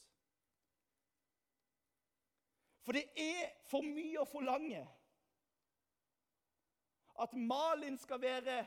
For 2.83 2.93
det 2.93 3.05
er 3.17 3.53
for 3.71 3.85
mye 3.87 4.21
å 4.21 4.29
forlange 4.29 4.83
at 7.23 7.35
Malin 7.39 7.99
skal 8.01 8.21
være 8.23 8.63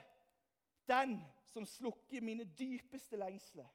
den 0.87 1.17
som 1.49 1.65
slukker 1.65 2.23
mine 2.23 2.45
dypeste 2.57 3.17
lengsler, 3.19 3.67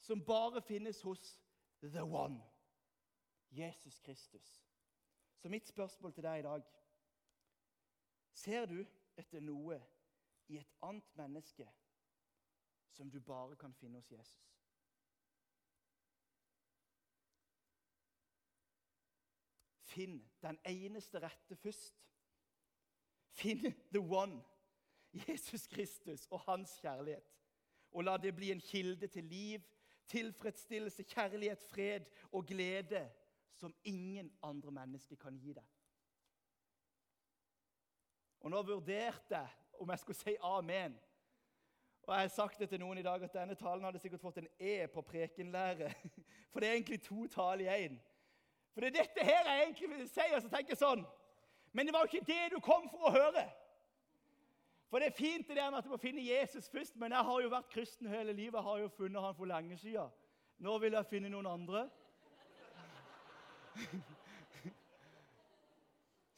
som 0.00 0.24
bare 0.24 0.62
finnes 0.62 1.00
hos 1.02 1.38
the 1.80 2.04
one. 2.04 2.42
Jesus 3.54 4.00
Kristus. 4.00 4.66
Så 5.36 5.48
mitt 5.48 5.68
spørsmål 5.68 6.12
til 6.12 6.24
deg 6.24 6.38
i 6.38 6.42
dag 6.42 6.62
Ser 8.34 8.66
du 8.66 8.80
etter 9.16 9.40
noe 9.40 9.76
i 10.50 10.56
et 10.58 10.72
annet 10.82 11.12
menneske 11.16 11.68
som 12.90 13.10
du 13.10 13.20
bare 13.20 13.54
kan 13.56 13.74
finne 13.78 14.00
hos 14.00 14.10
Jesus? 14.10 14.48
Finn 19.94 20.18
den 20.42 20.58
eneste 20.66 21.22
rette 21.22 21.56
først. 21.56 21.94
Finn 23.30 23.74
the 23.92 24.00
one. 24.00 24.42
Jesus 25.14 25.66
Kristus 25.66 26.26
og 26.30 26.40
hans 26.40 26.78
kjærlighet. 26.80 27.30
Og 27.94 28.04
la 28.04 28.16
det 28.16 28.34
bli 28.34 28.50
en 28.50 28.60
kilde 28.60 29.06
til 29.06 29.24
liv, 29.24 29.60
tilfredsstillelse, 30.06 31.02
kjærlighet, 31.02 31.62
fred 31.62 32.00
og 32.32 32.46
glede 32.46 33.10
som 33.52 33.74
ingen 33.84 34.32
andre 34.42 34.70
mennesker 34.70 35.16
kan 35.16 35.38
gi 35.38 35.52
deg. 35.54 35.66
Og 38.40 38.50
nå 38.50 38.62
vurderte 38.62 39.38
jeg 39.38 39.48
om 39.80 39.90
jeg 39.90 39.98
skulle 39.98 40.18
si 40.18 40.36
amen. 40.42 40.98
Og 42.02 42.14
Jeg 42.14 42.20
har 42.20 42.28
sagt 42.28 42.58
det 42.58 42.68
til 42.68 42.80
noen 42.80 42.98
i 42.98 43.02
dag 43.02 43.22
at 43.22 43.32
denne 43.32 43.54
talen 43.54 43.84
hadde 43.84 43.98
sikkert 43.98 44.20
fått 44.20 44.42
en 44.42 44.48
E 44.58 44.86
på 44.86 45.00
prekenlære. 45.00 45.88
For 46.52 46.60
det 46.60 46.68
er 46.68 46.72
egentlig 46.72 47.02
to 47.02 47.26
taler 47.26 47.64
i 47.64 47.86
én. 47.86 47.96
For 48.74 48.80
det 48.82 48.90
er 48.90 49.02
dette 49.02 49.24
her 49.24 49.50
jeg 49.50 49.62
egentlig 49.62 49.90
vil 49.90 50.08
si. 50.08 50.20
og 50.34 50.42
så 50.42 50.48
tenker 50.48 50.74
jeg 50.74 50.78
sånn, 50.78 51.04
Men 51.72 51.86
det 51.86 51.92
var 51.94 52.00
jo 52.04 52.10
ikke 52.12 52.26
det 52.26 52.52
du 52.52 52.60
kom 52.62 52.88
for 52.90 53.08
å 53.08 53.10
høre. 53.14 53.44
For 54.90 55.02
det 55.02 55.06
er 55.10 55.16
fint 55.16 55.48
det 55.48 55.56
der 55.56 55.70
med 55.70 55.78
at 55.78 55.84
du 55.84 55.90
må 55.90 55.96
finne 55.98 56.22
Jesus 56.22 56.68
først, 56.70 56.96
men 56.96 57.12
jeg 57.12 57.26
har 57.26 57.40
jo 57.42 57.48
vært 57.50 57.70
kristen 57.72 58.06
hele 58.06 58.32
livet. 58.32 58.54
Jeg 58.54 58.62
har 58.62 58.78
jo 58.78 58.88
funnet 58.88 59.22
han 59.22 59.34
for 59.34 59.50
lenge 59.50 59.78
siden. 59.78 60.12
Nå 60.58 60.78
vil 60.78 60.92
jeg 60.94 61.06
finne 61.10 61.28
noen 61.32 61.46
andre. 61.50 61.88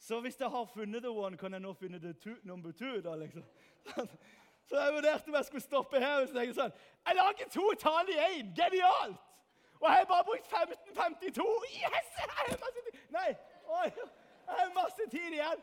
Så 0.07 0.19
hvis 0.21 0.39
jeg 0.39 0.49
har 0.49 0.65
funnet 0.65 1.03
the 1.03 1.11
one, 1.11 1.37
kan 1.37 1.53
jeg 1.53 1.61
nå 1.61 1.73
finne 1.73 1.99
the 1.99 2.13
two, 2.13 2.35
number 2.43 2.71
two? 2.71 3.01
da 3.01 3.15
liksom. 3.15 3.43
Så 4.69 4.75
jeg 4.79 4.93
vurderte 4.93 5.27
om 5.27 5.35
jeg 5.35 5.45
skulle 5.45 5.61
stoppe 5.61 5.99
her 5.99 6.21
og 6.21 6.35
jeg, 6.35 6.55
sånn 6.55 6.71
Jeg 7.05 7.15
lager 7.15 7.49
to 7.51 7.71
tall 7.79 8.09
i 8.09 8.17
én! 8.25 8.53
Genialt! 8.55 9.26
Og 9.79 9.87
jeg 9.89 9.97
har 9.97 10.05
bare 10.05 10.25
brukt 10.29 10.47
1552! 10.47 11.47
Yes! 11.83 12.07
Jeg 12.17 12.29
har 12.37 12.57
masse 12.65 12.81
tid! 12.85 12.99
Nei, 13.17 13.29
oi, 13.81 13.89
jeg 14.47 14.55
har 14.59 14.73
masse 14.73 15.09
tid 15.11 15.35
igjen. 15.37 15.61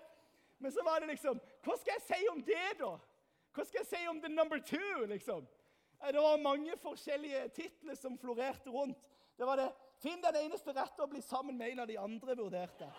Men 0.58 0.72
så 0.72 0.84
var 0.84 1.00
det 1.00 1.08
liksom 1.08 1.40
Hva 1.64 1.76
skal 1.80 1.96
jeg 1.96 2.04
si 2.08 2.28
om 2.30 2.42
det, 2.46 2.68
da? 2.78 2.92
Hva 3.54 3.64
skal 3.64 3.82
jeg 3.82 3.90
si 3.90 4.06
om 4.10 4.20
the 4.22 4.28
number 4.28 4.58
two? 4.58 5.06
liksom? 5.06 5.46
Det 6.04 6.20
var 6.20 6.36
mange 6.42 6.76
forskjellige 6.82 7.48
titler 7.48 7.94
som 7.94 8.18
florerte 8.18 8.70
rundt. 8.70 8.98
Det 9.38 9.46
var 9.46 9.56
det 9.56 9.72
'Finn 9.98 10.22
den 10.22 10.36
eneste 10.36 10.72
rette 10.72 11.00
og 11.00 11.10
bli 11.10 11.20
sammen 11.20 11.58
med 11.58 11.72
en 11.72 11.78
av 11.78 11.86
de 11.86 11.98
andre', 11.98 12.36
vurderte 12.36 12.92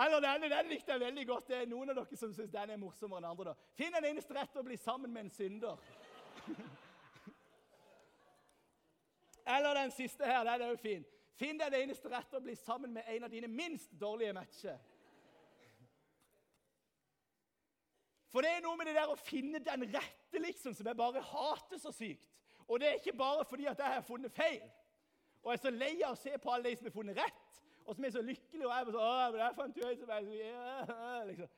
Eller 0.00 0.20
denne, 0.20 0.48
den 0.48 0.68
likte 0.68 0.92
jeg 0.92 1.00
veldig 1.00 1.26
godt. 1.26 1.48
Det 1.48 1.56
er 1.56 1.66
noen 1.68 1.90
av 1.90 1.98
dere 1.98 2.16
som 2.16 2.32
syns 2.32 2.52
den 2.52 2.70
er 2.70 2.78
morsommere 2.80 3.18
enn 3.20 3.30
andre. 3.30 3.44
da. 3.44 3.54
Finn 3.76 3.92
den 3.92 4.04
eneste 4.04 4.34
rette 4.34 4.58
og 4.58 4.64
bli 4.64 4.76
sammen 4.76 5.12
med 5.12 5.26
en 5.26 5.30
synder. 5.30 5.76
Eller 9.56 9.74
den 9.74 9.90
siste 9.94 10.26
her. 10.26 10.44
Den 10.44 10.62
er 10.62 10.70
jo 10.70 10.76
fin. 10.80 11.04
Finn 11.40 11.58
deg 11.58 11.72
det 11.72 11.82
eneste 11.82 12.10
rette 12.12 12.36
og 12.36 12.44
bli 12.44 12.54
sammen 12.58 12.92
med 12.94 13.08
en 13.08 13.24
av 13.24 13.30
dine 13.32 13.48
minst 13.48 13.92
dårlige 14.00 14.32
matcher. 14.36 14.78
For 18.30 18.46
det 18.46 18.50
er 18.54 18.62
noe 18.62 18.78
med 18.78 18.86
det 18.86 18.94
der 18.94 19.10
å 19.10 19.18
finne 19.18 19.58
den 19.64 19.88
rette, 19.90 20.38
liksom, 20.38 20.74
som 20.76 20.86
jeg 20.86 20.98
bare 20.98 21.22
hater 21.32 21.78
så 21.82 21.90
sykt. 21.94 22.28
Og 22.68 22.78
det 22.78 22.88
er 22.88 23.00
ikke 23.00 23.18
bare 23.18 23.44
fordi 23.48 23.66
at 23.66 23.80
jeg 23.82 23.96
har 23.96 24.06
funnet 24.06 24.36
feil 24.36 24.62
og 25.42 25.52
jeg 25.52 25.58
er 25.58 25.62
så 25.62 25.70
lei 25.72 26.02
av 26.04 26.12
å 26.12 26.18
se 26.20 26.32
på 26.36 26.50
alle 26.52 26.68
de 26.68 26.76
som 26.76 26.86
har 26.88 26.94
funnet 26.94 27.16
rett, 27.16 27.60
og 27.86 27.96
som 27.96 28.04
er 28.04 28.10
så 28.12 28.22
lykkelige. 28.24 28.66
og 28.66 28.74
jeg 28.74 28.86
bare 28.86 28.92
så, 28.92 28.98
Åh, 29.06 29.36
jeg 29.40 29.56
fant 29.56 29.78
jeg 29.80 29.98
som 30.00 30.10
jeg, 30.12 30.24
så, 30.90 30.96
liksom. 31.30 31.48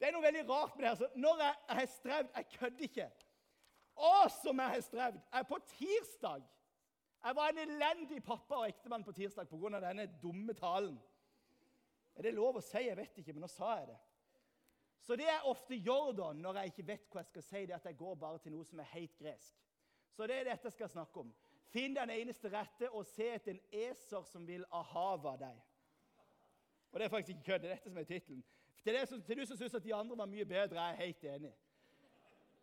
Det 0.00 0.08
er 0.08 0.14
noe 0.16 0.24
veldig 0.24 0.42
rart 0.48 0.72
med 0.76 0.84
det. 0.84 0.90
her. 0.90 0.96
når 1.14 1.42
jeg, 1.44 1.54
jeg 1.68 1.76
har 1.76 1.86
strevd 1.86 2.28
Jeg 2.34 2.44
kødder 2.58 2.82
ikke. 2.88 3.06
Å, 3.94 4.28
som 4.42 4.60
jeg 4.60 4.74
har 4.74 4.84
strevd! 4.84 5.22
Jeg 5.30 5.40
er 5.44 5.48
på 5.48 5.60
tirsdag 5.76 6.50
jeg 7.24 7.36
var 7.36 7.48
en 7.48 7.58
elendig 7.58 8.18
pappa 8.24 8.58
og 8.60 8.68
ektemann 8.68 9.04
på 9.04 9.12
tirsdag 9.16 9.48
pga. 9.48 9.80
denne 9.80 10.04
dumme 10.22 10.52
talen. 10.54 10.98
Er 12.16 12.22
det 12.22 12.34
lov 12.34 12.58
å 12.58 12.60
si? 12.60 12.82
Jeg 12.84 12.96
vet 12.96 13.18
ikke, 13.18 13.32
men 13.32 13.46
nå 13.46 13.48
sa 13.48 13.78
jeg 13.78 13.86
det. 13.88 13.96
Så 15.00 15.16
det 15.16 15.24
jeg 15.24 15.48
ofte 15.48 15.74
gjør 15.74 16.12
da, 16.12 16.32
når 16.32 16.58
jeg 16.58 16.72
ikke 16.72 16.86
vet 16.86 17.08
hva 17.12 17.22
jeg 17.22 17.30
skal 17.30 17.42
si, 17.42 17.62
det 17.64 17.72
er 17.72 17.80
at 17.80 17.88
jeg 17.88 17.96
går 17.96 18.14
bare 18.20 18.38
til 18.38 18.52
noe 18.52 18.64
som 18.64 18.80
er 18.80 18.90
helt 18.92 19.16
gresk. 19.18 19.56
Så 20.12 20.26
det 20.28 20.36
er 20.36 20.50
dette 20.50 20.68
jeg 20.68 20.76
skal 20.76 20.92
snakke 20.92 21.20
om. 21.20 21.32
Finn 21.72 21.96
den 21.96 22.12
eneste 22.12 22.52
rette 22.52 22.90
og 22.90 23.06
se 23.08 23.30
etter 23.34 23.54
en 23.56 23.80
eser 23.88 24.28
som 24.28 24.44
vil 24.46 24.64
ahava 24.70 25.34
deg. 25.40 25.64
Og 26.92 27.00
det 27.00 27.06
er 27.06 27.12
faktisk 27.16 27.38
ikke 27.38 27.46
kødd. 27.50 27.62
Det 27.62 27.70
er 27.70 27.74
dette 27.74 27.90
som 27.90 27.98
er 27.98 28.08
tittelen. 28.12 28.44
Til, 28.84 29.22
til, 29.24 29.40
du 29.40 29.46
som 29.48 29.56
syns 29.56 29.74
at 29.74 29.84
de 29.84 29.94
andre 29.96 30.16
var 30.16 30.28
mye 30.28 30.44
bedre, 30.44 30.76
er 30.76 30.92
jeg 30.92 31.06
helt 31.06 31.24
enig. 31.38 31.54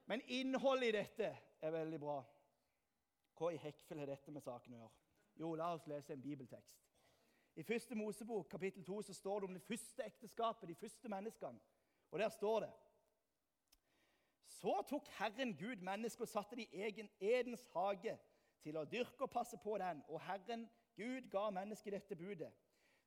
Men 0.06 0.22
innholdet 0.28 0.88
i 0.88 0.98
dette 0.98 1.30
er 1.62 1.74
veldig 1.74 2.00
bra. 2.02 2.20
Hva 3.38 3.52
i 3.54 3.60
hekkfell 3.62 4.02
har 4.02 4.12
dette 4.12 4.32
med 4.32 4.44
saken 4.44 4.76
å 4.76 4.82
gjøre? 4.82 4.98
Jo, 5.40 5.54
la 5.56 5.72
oss 5.74 5.88
lese 5.90 6.14
en 6.14 6.22
bibeltekst. 6.22 6.82
I 7.56 7.64
første 7.64 7.96
Mosebok 7.96 8.50
kapittel 8.52 8.84
2 8.88 9.02
så 9.08 9.14
står 9.14 9.40
det 9.40 9.50
om 9.50 9.54
det 9.58 9.66
første 9.66 10.04
ekteskapet, 10.04 10.70
de 10.70 10.76
første 10.76 11.10
menneskene. 11.10 11.60
Og 12.12 12.20
der 12.20 12.30
står 12.30 12.60
det 12.60 12.72
Så 14.52 14.84
tok 14.90 15.08
Herren 15.18 15.56
Gud 15.58 15.82
mennesket 15.82 16.22
og 16.22 16.30
satte 16.30 16.56
det 16.56 16.68
i 16.70 16.84
egen 16.84 17.10
Edens 17.20 17.64
hage 17.74 18.18
til 18.62 18.78
å 18.78 18.86
dyrke 18.86 19.26
og 19.26 19.32
passe 19.32 19.58
på 19.58 19.78
den. 19.82 20.04
Og 20.08 20.22
Herren 20.22 20.68
Gud 20.96 21.30
ga 21.32 21.50
mennesket 21.50 21.94
dette 21.94 22.16
budet. 22.16 22.52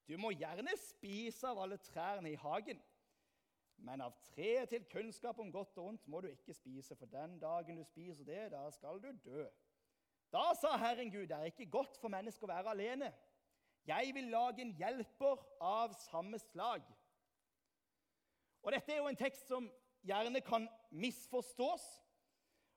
Du 0.09 0.17
må 0.21 0.33
gjerne 0.37 0.77
spise 0.77 1.49
av 1.49 1.61
alle 1.63 1.79
trærne 1.81 2.33
i 2.33 2.41
hagen, 2.41 2.81
men 3.77 4.01
av 4.01 4.15
treet 4.31 4.69
til 4.71 4.87
kunnskap 4.91 5.39
om 5.39 5.53
godt 5.53 5.79
og 5.79 5.91
ondt 5.93 6.09
må 6.09 6.21
du 6.21 6.29
ikke 6.31 6.55
spise, 6.55 6.97
for 6.97 7.11
den 7.11 7.39
dagen 7.41 7.77
du 7.77 7.85
spiser 7.85 8.25
det, 8.25 8.51
da 8.53 8.65
skal 8.71 9.01
du 9.03 9.11
dø. 9.25 9.47
Da 10.33 10.45
sa 10.59 10.77
Herren 10.77 11.11
Gud, 11.13 11.27
det 11.27 11.37
er 11.37 11.51
ikke 11.51 11.71
godt 11.71 11.99
for 12.01 12.11
mennesker 12.11 12.47
å 12.47 12.55
være 12.55 12.73
alene. 12.75 13.13
Jeg 13.87 14.15
vil 14.17 14.31
lage 14.33 14.65
en 14.65 14.73
hjelper 14.79 15.43
av 15.63 15.93
samme 16.07 16.39
slag. 16.41 16.87
Og 18.65 18.73
Dette 18.73 18.95
er 18.95 19.03
jo 19.03 19.11
en 19.11 19.21
tekst 19.21 19.47
som 19.49 19.69
gjerne 20.09 20.41
kan 20.41 20.69
misforstås. 20.91 21.85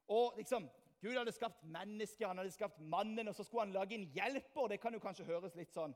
Og 0.07 0.36
liksom, 0.38 0.67
Gud 1.01 1.15
hadde 1.17 1.31
skapt 1.31 1.63
mennesket, 1.63 2.27
han 2.27 2.38
hadde 2.38 2.51
skapt 2.51 2.79
mannen, 2.79 3.27
og 3.27 3.36
så 3.36 3.43
skulle 3.43 3.65
han 3.65 3.75
lage 3.75 3.95
en 3.95 4.10
hjelper. 4.15 4.67
Det 4.67 4.79
kan 4.83 4.93
jo 4.93 4.99
kanskje 4.99 5.25
høres 5.25 5.55
litt 5.55 5.71
sånn 5.73 5.95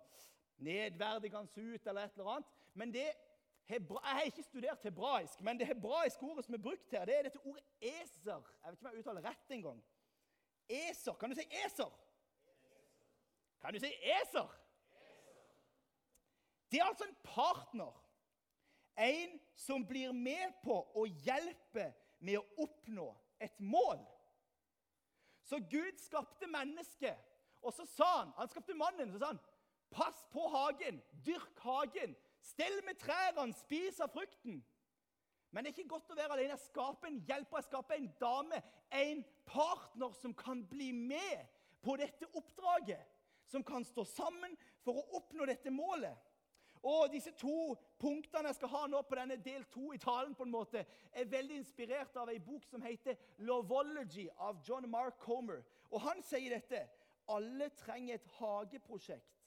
nedverdigende 0.61 1.51
ut, 1.73 1.87
eller 1.87 2.07
et 2.07 2.17
eller 2.17 2.33
annet. 2.37 2.57
Men 2.73 2.93
det, 2.93 3.07
Jeg 3.69 3.81
har 4.03 4.21
ikke 4.21 4.43
studert 4.43 4.83
hebraisk, 4.83 5.41
men 5.41 5.59
det 5.59 5.67
hebraiske 5.67 6.25
ordet 6.25 6.45
som 6.45 6.53
er 6.53 6.63
brukt 6.63 6.91
her, 6.91 7.05
det 7.05 7.17
er 7.17 7.27
dette 7.27 7.39
ordet 7.45 7.63
eser. 7.81 8.41
Jeg 8.63 8.71
vet 8.71 8.77
ikke 8.77 8.87
om 8.87 8.93
jeg 8.93 8.99
uttaler 8.99 9.27
rett 9.29 9.51
engang. 9.51 9.83
Eser. 10.69 11.13
Kan 11.13 11.29
du 11.29 11.35
si 11.35 11.45
eser? 11.65 11.91
Kan 13.61 13.73
du 13.73 13.79
si 13.79 13.91
eser? 14.19 14.57
Det 16.71 16.79
er 16.79 16.85
altså 16.85 17.07
en 17.07 17.17
partner. 17.23 17.97
En 18.97 19.39
som 19.55 19.87
blir 19.87 20.11
med 20.11 20.55
på 20.63 20.75
å 20.95 21.05
hjelpe 21.05 21.91
med 22.19 22.39
å 22.39 22.65
oppnå 22.65 23.07
et 23.39 23.59
mål. 23.59 24.01
Så 25.43 25.59
Gud 25.71 25.99
skapte 25.99 26.47
mennesket, 26.47 27.17
og 27.61 27.73
så 27.73 27.85
sa 27.85 28.09
han 28.17 28.33
Han 28.37 28.49
skapte 28.49 28.73
mannen. 28.73 29.11
så 29.11 29.19
sa 29.19 29.31
han, 29.33 29.39
Pass 29.91 30.25
på 30.31 30.47
hagen, 30.47 31.01
dyrk 31.25 31.59
hagen, 31.59 32.15
stell 32.41 32.81
med 32.85 32.99
trærne, 32.99 33.53
spis 33.53 33.99
av 34.03 34.11
frukten. 34.13 34.61
Men 35.51 35.63
det 35.63 35.71
er 35.71 35.77
ikke 35.79 35.93
godt 35.95 36.11
å 36.13 36.15
være 36.15 36.35
alene. 36.37 36.55
Jeg 36.55 36.63
skaper 36.63 37.09
en 37.09 37.21
hjelper, 37.27 37.59
jeg 37.59 37.67
skaper 37.67 37.97
en 37.97 38.11
dame, 38.21 38.61
en 39.01 39.23
partner 39.45 40.13
som 40.21 40.33
kan 40.37 40.63
bli 40.67 40.91
med 40.95 41.47
på 41.83 41.97
dette 41.99 42.29
oppdraget. 42.39 43.01
Som 43.51 43.63
kan 43.67 43.83
stå 43.83 44.05
sammen 44.07 44.55
for 44.85 45.01
å 45.01 45.19
oppnå 45.19 45.45
dette 45.49 45.73
målet. 45.75 46.15
Og 46.87 47.11
Disse 47.13 47.33
to 47.37 47.75
punktene 48.01 48.49
jeg 48.49 48.57
skal 48.57 48.71
ha 48.71 48.85
nå 48.89 49.01
på 49.05 49.17
denne 49.19 49.35
del 49.43 49.67
to 49.69 49.91
i 49.93 49.99
talen, 50.01 50.33
på 50.33 50.47
en 50.47 50.53
måte, 50.53 50.85
er 51.13 51.29
veldig 51.29 51.59
inspirert 51.59 52.15
av 52.17 52.31
ei 52.31 52.39
bok 52.39 52.65
som 52.65 52.81
heter 52.81 53.17
'Lovology' 53.37 54.31
av 54.37 54.63
John 54.67 54.89
Mark 54.89 55.19
Comer. 55.19 55.61
Og 55.91 56.01
Han 56.01 56.23
sier 56.23 56.49
dette 56.49 56.87
alle 57.29 57.69
trenger 57.69 58.15
et 58.15 58.27
hageprosjekt. 58.39 59.37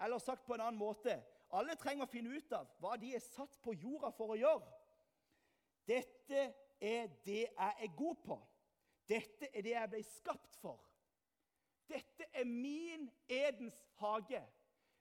Eller 0.00 0.18
sagt 0.18 0.46
på 0.46 0.54
en 0.54 0.60
annen 0.60 0.78
måte 0.78 1.22
alle 1.56 1.76
trenger 1.80 2.06
å 2.06 2.10
finne 2.10 2.36
ut 2.36 2.52
av 2.56 2.68
hva 2.82 2.96
de 3.00 3.14
er 3.16 3.24
satt 3.24 3.56
på 3.64 3.74
jorda 3.74 4.10
for 4.16 4.34
å 4.34 4.40
gjøre. 4.40 4.74
Dette 5.86 6.42
er 6.82 7.08
det 7.24 7.42
jeg 7.46 7.74
er 7.86 7.96
god 7.96 8.22
på. 8.24 8.36
Dette 9.08 9.48
er 9.52 9.62
det 9.62 9.72
jeg 9.72 9.92
ble 9.92 10.02
skapt 10.08 10.58
for. 10.60 10.82
Dette 11.86 12.26
er 12.34 12.44
min 12.44 13.06
Edens 13.30 13.78
hage, 14.00 14.42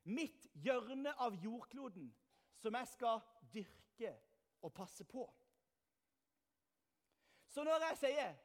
mitt 0.06 0.46
hjørne 0.62 1.16
av 1.22 1.34
jordkloden, 1.42 2.12
som 2.62 2.78
jeg 2.78 2.92
skal 2.94 3.24
dyrke 3.54 4.14
og 4.62 4.74
passe 4.74 5.04
på. 5.10 5.26
Så 7.50 7.64
når 7.64 7.88
jeg 7.90 7.98
sier 7.98 8.36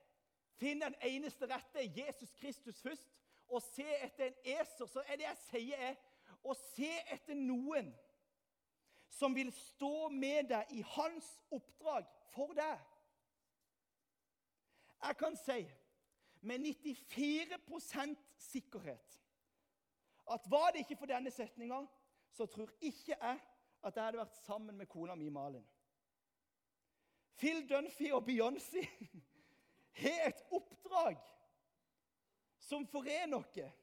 'finn 0.57 0.81
den 0.81 0.95
eneste 1.03 1.47
rette, 1.47 1.93
Jesus 1.97 2.33
Kristus 2.33 2.83
først', 2.83 3.17
og 3.49 3.63
se 3.63 3.87
etter 4.05 4.27
en 4.27 4.35
eser, 4.45 4.87
så 4.87 5.03
er 5.07 5.17
det 5.17 5.25
jeg 5.25 5.37
sier, 5.37 5.77
er 5.77 5.97
å 6.43 6.55
se 6.55 6.91
etter 7.13 7.37
noen 7.37 7.91
som 9.11 9.35
vil 9.37 9.51
stå 9.53 10.09
med 10.15 10.49
deg 10.53 10.73
i 10.79 10.85
hans 10.95 11.29
oppdrag 11.53 12.09
for 12.33 12.55
deg. 12.57 12.79
Jeg 15.01 15.17
kan 15.21 15.37
si 15.37 15.61
med 16.41 16.65
94% 16.65 18.17
sikkerhet 18.51 19.19
at 20.31 20.47
var 20.51 20.71
det 20.73 20.85
ikke 20.85 20.97
for 20.97 21.11
denne 21.11 21.31
setninga, 21.35 21.83
så 22.33 22.47
tror 22.47 22.71
ikke 22.81 23.17
jeg 23.17 23.41
at 23.83 23.97
jeg 23.97 24.05
hadde 24.05 24.21
vært 24.21 24.37
sammen 24.45 24.77
med 24.77 24.89
kona 24.89 25.17
mi 25.19 25.29
Malin. 25.33 25.65
Phil 27.41 27.65
Dunphy 27.69 28.13
og 28.13 28.25
Beyoncé 28.29 28.85
har 30.03 30.27
et 30.29 30.43
oppdrag 30.53 31.17
som 32.61 32.87
forener 32.87 33.41
oss. 33.41 33.80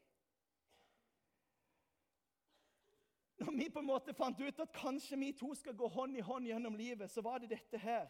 Når 3.48 3.54
vi 3.56 3.70
på 3.70 3.80
en 3.80 3.88
måte 3.88 4.12
fant 4.14 4.40
ut 4.44 4.58
at 4.60 4.74
kanskje 4.76 5.18
vi 5.22 5.30
to 5.40 5.54
skal 5.56 5.76
gå 5.80 5.88
hånd 5.88 6.18
i 6.20 6.24
hånd 6.26 6.50
gjennom 6.50 6.74
livet, 6.76 7.08
så 7.08 7.22
var 7.24 7.40
det 7.40 7.48
dette 7.54 7.80
her. 7.80 8.10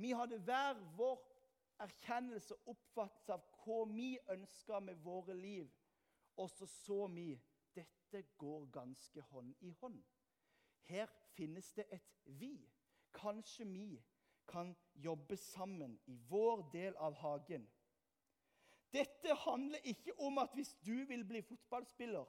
Vi 0.00 0.14
hadde 0.16 0.38
hver 0.40 0.80
vår 0.96 1.18
erkjennelse 1.84 2.56
og 2.56 2.72
oppfattelse 2.72 3.36
av 3.36 3.44
hva 3.60 3.82
vi 3.90 4.14
ønska 4.32 4.80
med 4.80 5.04
våre 5.04 5.36
liv. 5.36 5.68
Og 6.40 6.48
så 6.48 6.66
så 6.72 7.02
vi 7.12 7.34
dette 7.76 8.24
går 8.40 8.64
ganske 8.72 9.28
hånd 9.28 9.52
i 9.60 9.74
hånd. 9.82 10.00
Her 10.88 11.12
finnes 11.36 11.68
det 11.76 11.84
et 11.92 12.24
vi. 12.24 12.54
Kanskje 13.12 13.68
vi 13.68 14.02
kan 14.48 14.72
jobbe 15.04 15.36
sammen 15.36 15.98
i 16.08 16.16
vår 16.32 16.64
del 16.72 16.96
av 16.96 17.20
hagen. 17.20 17.68
Dette 18.92 19.36
handler 19.44 19.84
ikke 19.84 20.16
om 20.16 20.40
at 20.40 20.56
hvis 20.56 20.72
du 20.80 21.04
vil 21.04 21.28
bli 21.28 21.44
fotballspiller, 21.44 22.24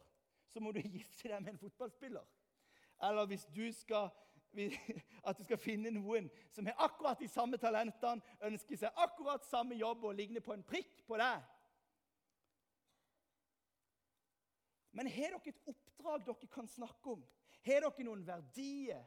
så 0.51 0.59
må 0.59 0.71
du 0.71 0.81
gifte 0.97 1.29
deg 1.29 1.41
med 1.43 1.55
en 1.55 1.61
fotballspiller. 1.61 2.25
Eller 3.03 3.25
hvis 3.25 3.45
du 3.55 3.65
skal, 3.75 4.09
at 5.27 5.37
du 5.37 5.43
skal 5.43 5.59
finne 5.59 5.91
noen 5.93 6.29
som 6.53 6.67
har 6.69 6.85
akkurat 6.85 7.19
de 7.19 7.27
samme 7.31 7.57
talentene, 7.61 8.21
ønsker 8.45 8.79
seg 8.79 9.03
akkurat 9.03 9.45
samme 9.47 9.75
jobb 9.79 10.05
og 10.07 10.15
ligner 10.17 10.43
på 10.45 10.55
en 10.55 10.65
prikk 10.67 11.03
på 11.07 11.19
deg. 11.21 11.41
Men 14.93 15.09
har 15.09 15.33
dere 15.33 15.49
et 15.49 15.65
oppdrag 15.71 16.25
dere 16.27 16.51
kan 16.53 16.69
snakke 16.69 17.15
om? 17.15 17.25
Har 17.65 17.81
dere 17.87 18.05
noen 18.05 18.21
verdier? 18.27 19.01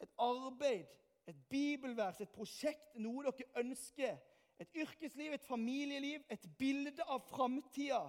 Et 0.00 0.12
arbeid, 0.16 0.88
et 1.28 1.40
bibelvers, 1.52 2.22
et 2.24 2.32
prosjekt, 2.32 2.94
noe 2.96 3.26
dere 3.28 3.50
ønsker? 3.60 4.16
Et 4.60 4.80
yrkesliv, 4.80 5.32
et 5.32 5.44
familieliv, 5.44 6.24
et 6.28 6.48
bilde 6.58 7.04
av 7.08 7.22
framtida 7.28 8.00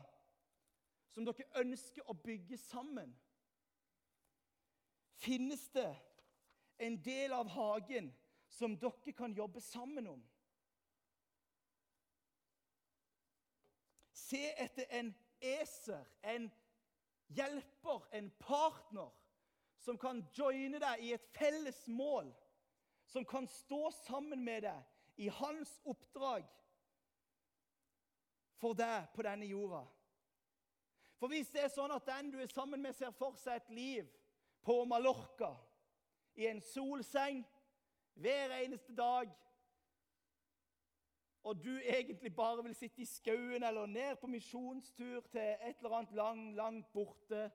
som 1.12 1.28
dere 1.28 1.48
ønsker 1.62 2.08
å 2.10 2.16
bygge 2.16 2.58
sammen? 2.58 3.12
Finnes 5.22 5.68
det 5.76 5.90
en 6.82 6.98
del 7.06 7.34
av 7.36 7.52
hagen 7.54 8.10
som 8.50 8.78
dere 8.80 9.14
kan 9.18 9.34
jobbe 9.38 9.62
sammen 9.62 10.08
om? 10.08 10.22
Se 14.16 14.42
etter 14.64 14.88
en 15.00 15.12
eser, 15.42 16.06
en 16.24 16.48
hjelper, 17.36 18.08
en 18.16 18.32
partner, 18.40 19.12
som 19.82 19.98
kan 19.98 20.22
joine 20.38 20.80
deg 20.80 21.04
i 21.04 21.14
et 21.16 21.30
felles 21.34 21.80
mål, 21.90 22.30
som 23.10 23.26
kan 23.26 23.48
stå 23.50 23.90
sammen 24.04 24.44
med 24.46 24.64
deg 24.68 25.26
i 25.26 25.30
hans 25.34 25.74
oppdrag 25.90 26.46
for 28.62 28.78
deg 28.78 29.10
på 29.16 29.26
denne 29.26 29.50
jorda. 29.50 29.82
For 31.22 31.30
hvis 31.30 31.52
det 31.54 31.60
er 31.62 31.70
sånn 31.70 31.92
at 31.94 32.08
den 32.08 32.32
du 32.34 32.40
er 32.42 32.50
sammen 32.50 32.82
med, 32.82 32.96
ser 32.98 33.12
for 33.14 33.36
seg 33.38 33.60
et 33.60 33.68
liv 33.78 34.08
på 34.66 34.80
Mallorca, 34.90 35.52
i 36.34 36.48
en 36.50 36.62
solseng 36.66 37.44
hver 38.18 38.56
eneste 38.56 38.96
dag, 38.98 39.30
og 41.46 41.60
du 41.62 41.70
egentlig 41.78 42.32
bare 42.34 42.64
vil 42.66 42.74
sitte 42.74 43.04
i 43.06 43.06
skauen 43.06 43.62
eller 43.68 43.86
ned 43.86 44.18
på 44.18 44.32
misjonstur 44.34 45.28
til 45.30 45.46
et 45.62 45.78
eller 45.78 45.96
annet 46.00 46.18
langt, 46.18 46.56
langt 46.56 46.92
borte 46.94 47.52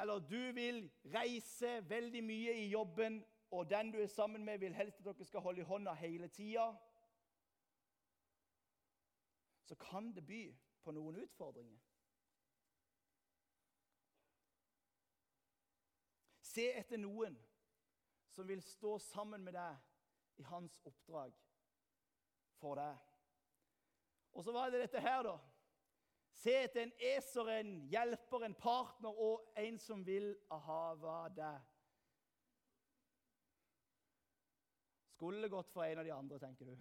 Eller 0.00 0.18
du 0.18 0.52
vil 0.52 0.82
reise 1.14 1.78
veldig 1.88 2.24
mye 2.24 2.54
i 2.60 2.68
jobben, 2.68 3.22
og 3.50 3.70
den 3.70 3.92
du 3.92 3.98
er 4.02 4.06
sammen 4.12 4.44
med, 4.44 4.58
vil 4.58 4.74
helst 4.74 5.00
at 5.00 5.04
dere 5.04 5.24
skal 5.24 5.40
holde 5.40 5.64
i 5.64 5.68
hånda 5.68 5.96
hele 5.96 6.28
tida 6.28 6.68
Så 9.64 9.74
kan 9.80 10.12
det 10.12 10.26
by 10.26 10.44
på 10.86 10.94
noen 10.94 11.18
utfordringer. 11.24 11.82
Se 16.46 16.68
etter 16.78 17.00
noen 17.02 17.34
som 18.36 18.46
vil 18.46 18.62
stå 18.62 18.94
sammen 19.02 19.42
med 19.44 19.56
deg 19.58 20.40
i 20.40 20.46
hans 20.46 20.78
oppdrag 20.86 21.34
for 22.60 22.78
deg. 22.78 23.02
Og 24.36 24.44
så 24.46 24.54
var 24.54 24.70
det 24.70 24.84
dette 24.84 25.02
her, 25.02 25.24
da. 25.26 25.34
Se 26.36 26.52
etter 26.62 26.84
en 26.84 26.92
eser, 27.10 27.50
en 27.50 27.72
hjelper, 27.90 28.44
en 28.46 28.54
partner 28.60 29.22
og 29.26 29.56
en 29.58 29.80
som 29.80 30.04
vil 30.06 30.34
ahava 30.52 31.24
deg. 31.34 31.72
Skulle 35.16 35.42
det 35.42 35.50
gått 35.50 35.72
for 35.72 35.82
en 35.82 35.98
av 36.02 36.04
de 36.04 36.12
andre, 36.12 36.38
tenker 36.38 36.68
du? 36.68 36.76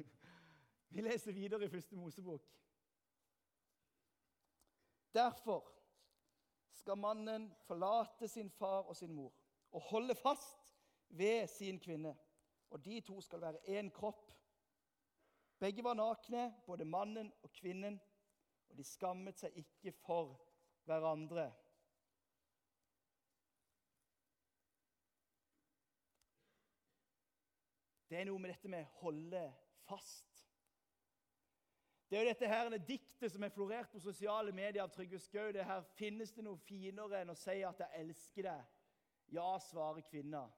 Vi 0.94 1.02
leser 1.02 1.34
videre 1.34 1.66
i 1.66 1.70
første 1.70 1.98
Mosebok. 1.98 2.46
Derfor 5.14 5.72
skal 6.72 6.98
mannen 6.98 7.54
forlate 7.66 8.28
sin 8.28 8.50
far 8.50 8.82
og 8.82 8.96
sin 8.96 9.12
mor 9.12 9.32
og 9.70 9.80
holde 9.80 10.14
fast 10.14 10.76
ved 11.08 11.46
sin 11.46 11.80
kvinne. 11.80 12.16
Og 12.70 12.84
de 12.84 13.00
to 13.00 13.20
skal 13.20 13.40
være 13.40 13.78
én 13.78 13.90
kropp. 13.90 14.32
Begge 15.58 15.84
var 15.84 15.94
nakne, 15.94 16.54
både 16.66 16.84
mannen 16.84 17.32
og 17.42 17.52
kvinnen, 17.52 18.00
og 18.68 18.76
de 18.76 18.84
skammet 18.84 19.38
seg 19.38 19.56
ikke 19.58 19.92
for 19.92 20.38
hverandre. 20.86 21.50
Det 28.10 28.18
er 28.18 28.26
noe 28.26 28.38
med 28.42 28.50
dette 28.50 28.68
med 28.68 28.84
'holde 28.84 29.42
fast'. 29.86 30.29
Det 32.10 32.18
er 32.18 32.22
jo 32.22 32.28
dette 32.28 32.48
her, 32.48 32.78
diktet 32.78 33.32
som 33.32 33.42
er 33.46 33.52
florert 33.54 33.90
på 33.92 34.00
sosiale 34.02 34.50
medier 34.52 34.82
av 34.82 34.90
Trygve 34.90 35.18
Skau. 35.22 35.52
Det 35.54 35.62
her 35.64 35.84
finnes 35.94 36.32
det 36.34 36.42
noe 36.42 36.58
finere 36.66 37.20
enn 37.20 37.30
å 37.30 37.36
si 37.38 37.60
at 37.62 37.78
'jeg 37.78 38.00
elsker 38.00 38.42
deg'. 38.42 38.64
Ja, 39.30 39.58
svarer 39.58 40.00
kvinna. 40.00 40.50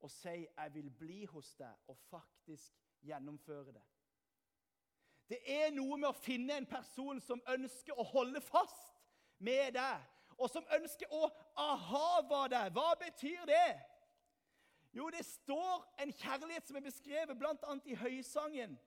Og 0.00 0.10
si 0.10 0.28
'jeg 0.28 0.74
vil 0.74 0.90
bli 0.90 1.24
hos 1.24 1.54
deg', 1.54 1.78
og 1.88 1.96
faktisk 1.96 2.74
gjennomføre 3.02 3.72
det. 3.72 3.82
Det 5.28 5.38
er 5.46 5.70
noe 5.70 5.96
med 5.96 6.08
å 6.08 6.12
finne 6.12 6.56
en 6.56 6.66
person 6.66 7.20
som 7.20 7.42
ønsker 7.48 7.98
å 7.98 8.02
holde 8.02 8.40
fast 8.40 8.92
med 9.38 9.72
deg, 9.72 10.00
og 10.38 10.50
som 10.50 10.66
ønsker 10.76 11.06
å 11.10 11.30
ahava 11.56 12.48
deg. 12.48 12.72
Hva 12.72 12.94
betyr 13.00 13.44
det? 13.46 13.80
Jo, 14.92 15.10
det 15.10 15.24
står 15.24 15.94
en 15.98 16.12
kjærlighet 16.12 16.66
som 16.66 16.76
er 16.76 16.80
beskrevet 16.80 17.38
bl.a. 17.38 17.80
i 17.84 17.94
Høysangen 17.94 18.78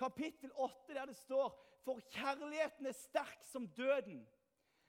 kapittel 0.00 0.50
8, 0.54 0.94
der 0.94 1.04
det 1.04 1.16
står 1.16 1.66
For 1.84 2.00
kjærligheten 2.12 2.86
er 2.86 2.92
sterk 2.92 3.44
som 3.52 3.68
døden. 3.68 4.28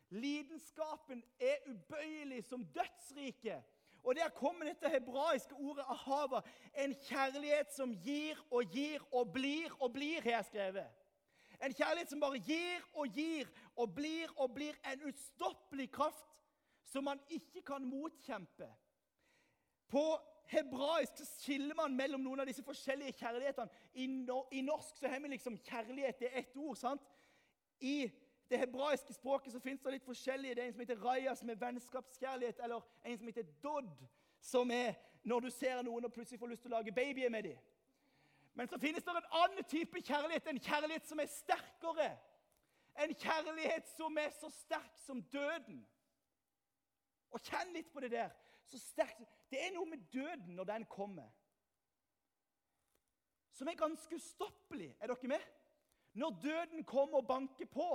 Lidenskapen 0.09 1.23
er 1.39 1.55
ubøyelig 1.67 2.43
som 2.43 2.65
dødsriket. 2.65 3.63
Og 4.03 4.15
Der 4.15 4.29
kommer 4.29 4.65
dette 4.65 4.89
hebraiske 4.89 5.53
ordet 5.53 5.85
ahava. 5.87 6.41
En 6.77 6.95
kjærlighet 6.95 7.73
som 7.75 7.93
gir 8.03 8.37
og 8.51 8.63
gir 8.73 8.99
og 9.11 9.33
blir 9.33 9.71
og 9.79 9.93
blir, 9.93 10.21
har 10.21 10.31
jeg 10.31 10.45
skrevet. 10.45 10.87
En 11.63 11.73
kjærlighet 11.73 12.09
som 12.09 12.19
bare 12.19 12.39
gir 12.39 12.81
og 12.93 13.07
gir 13.07 13.47
og 13.75 13.95
blir 13.95 14.33
og 14.37 14.53
blir. 14.53 14.75
En 14.93 15.03
ustoppelig 15.13 15.91
kraft 15.91 16.27
som 16.83 17.03
man 17.03 17.19
ikke 17.29 17.61
kan 17.61 17.85
motkjempe. 17.85 18.67
På 19.87 20.19
hebraisk 20.51 21.17
så 21.17 21.25
skiller 21.25 21.75
man 21.75 21.95
mellom 21.95 22.23
noen 22.23 22.43
av 22.43 22.49
disse 22.49 22.63
forskjellige 22.65 23.15
kjærlighetene. 23.21 23.69
I, 23.93 24.07
no, 24.07 24.43
i 24.51 24.61
norsk 24.65 24.99
så 24.99 25.11
har 25.11 25.21
vi 25.23 25.31
liksom 25.31 25.57
kjærlighet. 25.57 26.19
Det 26.19 26.29
er 26.31 26.39
ett 26.43 26.57
ord. 26.57 26.75
sant? 26.77 27.07
I 27.79 28.11
det 28.51 28.59
hebraiske 28.59 29.13
språket 29.13 29.53
så 29.53 29.59
finnes 29.63 29.81
det 29.81 29.95
litt 29.95 30.05
forskjellige. 30.05 30.55
Det 30.55 30.63
er 30.63 30.67
en 30.67 30.73
som 30.75 30.83
heter 30.83 31.03
raya, 31.05 31.35
som 31.35 31.49
er 31.49 31.59
vennskapskjærlighet, 31.61 32.59
eller 32.63 32.81
en 33.03 33.17
som 33.17 33.31
heter 33.31 33.47
dodd, 33.63 34.07
som 34.39 34.71
er 34.71 34.93
når 35.23 35.39
du 35.45 35.49
ser 35.53 35.81
noen 35.85 36.05
og 36.05 36.13
plutselig 36.13 36.39
får 36.39 36.51
lyst 36.51 36.65
til 36.65 36.73
å 36.73 36.77
lage 36.79 36.93
babyer 36.95 37.29
med 37.29 37.47
dem. 37.47 37.57
Men 38.53 38.67
så 38.67 38.79
finnes 38.81 39.03
det 39.05 39.13
en 39.15 39.31
annen 39.43 39.63
type 39.69 40.01
kjærlighet, 40.03 40.47
en 40.47 40.59
kjærlighet 40.59 41.07
som 41.07 41.19
er 41.23 41.31
sterkere. 41.31 42.09
En 42.99 43.13
kjærlighet 43.15 43.87
som 43.95 44.17
er 44.19 44.33
så 44.35 44.49
sterk 44.51 44.97
som 45.05 45.21
døden. 45.31 45.85
Og 47.31 47.39
kjenn 47.39 47.71
litt 47.71 47.93
på 47.93 48.03
det 48.03 48.11
der 48.11 48.33
så 48.67 48.79
sterkt 48.79 49.40
Det 49.51 49.59
er 49.59 49.73
noe 49.75 49.89
med 49.89 50.05
døden 50.13 50.55
når 50.55 50.69
den 50.69 50.85
kommer, 50.87 51.27
som 53.51 53.67
er 53.67 53.75
ganske 53.77 54.15
ustoppelig. 54.15 54.95
Er 54.99 55.11
dere 55.11 55.27
med? 55.27 55.43
Når 56.13 56.39
døden 56.43 56.83
kommer 56.87 57.19
og 57.19 57.27
banker 57.27 57.67
på, 57.71 57.89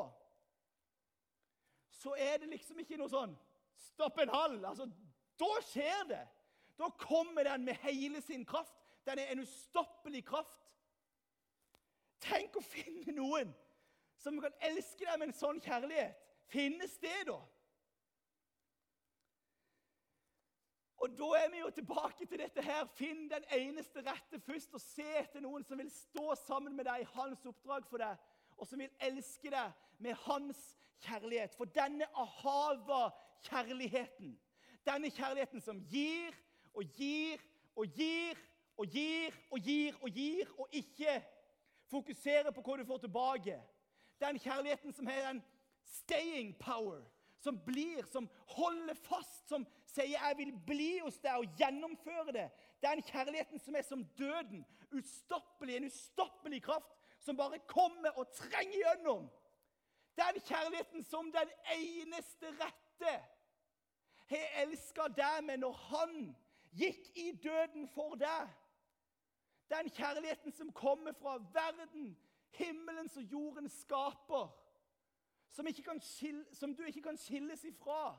så 1.91 2.15
er 2.19 2.37
det 2.39 2.49
liksom 2.53 2.79
ikke 2.81 3.01
noe 3.01 3.13
sånn 3.13 3.37
Stopp 3.77 4.19
en 4.21 4.31
hall! 4.33 4.55
Altså, 4.65 4.87
da 5.41 5.49
skjer 5.69 6.07
det. 6.09 6.23
Da 6.81 6.89
kommer 7.01 7.45
den 7.45 7.65
med 7.65 7.77
hele 7.85 8.23
sin 8.25 8.45
kraft. 8.49 8.73
Den 9.05 9.19
er 9.21 9.33
en 9.33 9.43
ustoppelig 9.45 10.23
kraft. 10.29 10.65
Tenk 12.25 12.57
å 12.57 12.65
finne 12.65 13.13
noen 13.17 13.53
som 14.21 14.41
kan 14.41 14.57
elske 14.65 15.05
deg 15.05 15.21
med 15.21 15.29
en 15.29 15.37
sånn 15.37 15.61
kjærlighet. 15.61 16.17
Finnes 16.49 16.97
det, 17.03 17.19
da? 17.29 17.37
Og 21.07 21.19
da 21.19 21.27
er 21.39 21.51
vi 21.51 21.59
jo 21.59 21.71
tilbake 21.71 22.27
til 22.27 22.41
dette 22.41 22.63
her. 22.63 22.87
Finn 22.99 23.29
den 23.31 23.45
eneste 23.55 24.03
rette 24.03 24.41
først, 24.43 24.73
og 24.75 24.81
se 24.83 25.05
etter 25.21 25.41
noen 25.45 25.63
som 25.63 25.79
vil 25.79 25.91
stå 25.95 26.35
sammen 26.41 26.75
med 26.75 26.89
deg 26.89 27.05
i 27.05 27.07
hans 27.13 27.45
oppdrag 27.47 27.87
for 27.87 28.03
deg, 28.03 28.19
og 28.59 28.67
som 28.67 28.83
vil 28.83 28.91
elske 29.07 29.53
deg 29.55 29.71
med 30.03 30.19
hans 30.25 30.59
kjærlighet. 31.07 31.55
For 31.55 31.71
denne 31.71 32.09
ahava-kjærligheten, 32.11 34.35
denne 34.89 35.11
kjærligheten 35.15 35.63
som 35.63 35.79
gir 35.93 36.35
og 36.75 36.83
gir 36.99 37.39
og 37.77 37.87
gir 37.95 38.35
og 38.75 38.91
gir 38.91 39.31
og 39.55 39.63
gir 39.63 39.95
og 40.03 40.11
gir, 40.11 40.51
og 40.59 40.67
ikke 40.75 41.23
fokuserer 41.87 42.51
på 42.51 42.67
hva 42.67 42.81
du 42.81 42.85
får 42.89 42.99
tilbake. 43.07 43.63
Den 44.19 44.43
kjærligheten 44.43 44.93
som 44.93 45.07
har 45.07 45.31
en 45.31 45.45
staying 45.87 46.59
power, 46.59 47.07
som 47.47 47.59
blir, 47.67 48.03
som 48.11 48.27
holder 48.57 48.95
fast, 48.95 49.49
som 49.49 49.67
sier 49.87 50.19
'jeg 50.19 50.37
vil 50.37 50.53
bli 50.67 50.99
hos 50.99 51.19
deg' 51.19 51.39
og 51.39 51.57
gjennomføre 51.59 52.33
det. 52.33 52.51
Den 52.83 53.03
kjærligheten 53.03 53.59
som 53.59 53.77
er 53.77 53.83
som 53.83 54.05
døden, 54.19 54.67
ustoppelig, 54.93 55.77
en 55.77 55.85
ustoppelig 55.85 56.63
kraft 56.63 56.97
som 57.19 57.37
bare 57.37 57.59
kommer 57.59 58.19
og 58.19 58.33
trenger 58.35 58.79
gjennom. 58.83 59.31
Den 60.17 60.41
kjærligheten 60.41 61.05
som 61.05 61.33
den 61.33 61.51
eneste 61.77 62.47
rette 62.47 63.15
har 64.27 64.63
elska 64.63 65.09
deg 65.09 65.45
med 65.45 65.59
når 65.59 65.73
han 65.73 66.37
gikk 66.73 67.11
i 67.15 67.31
døden 67.43 67.89
for 67.89 68.15
deg. 68.15 68.49
Den 69.71 69.91
kjærligheten 69.91 70.53
som 70.53 70.73
kommer 70.73 71.13
fra 71.13 71.39
verden, 71.53 72.17
himmelens 72.51 73.17
og 73.17 73.23
jordens 73.23 73.81
skaper, 73.81 74.49
som, 75.57 76.01
skille, 76.01 76.45
som 76.53 76.75
du 76.77 76.85
ikke 76.85 77.03
kan 77.03 77.17
skilles 77.17 77.65
ifra. 77.65 78.19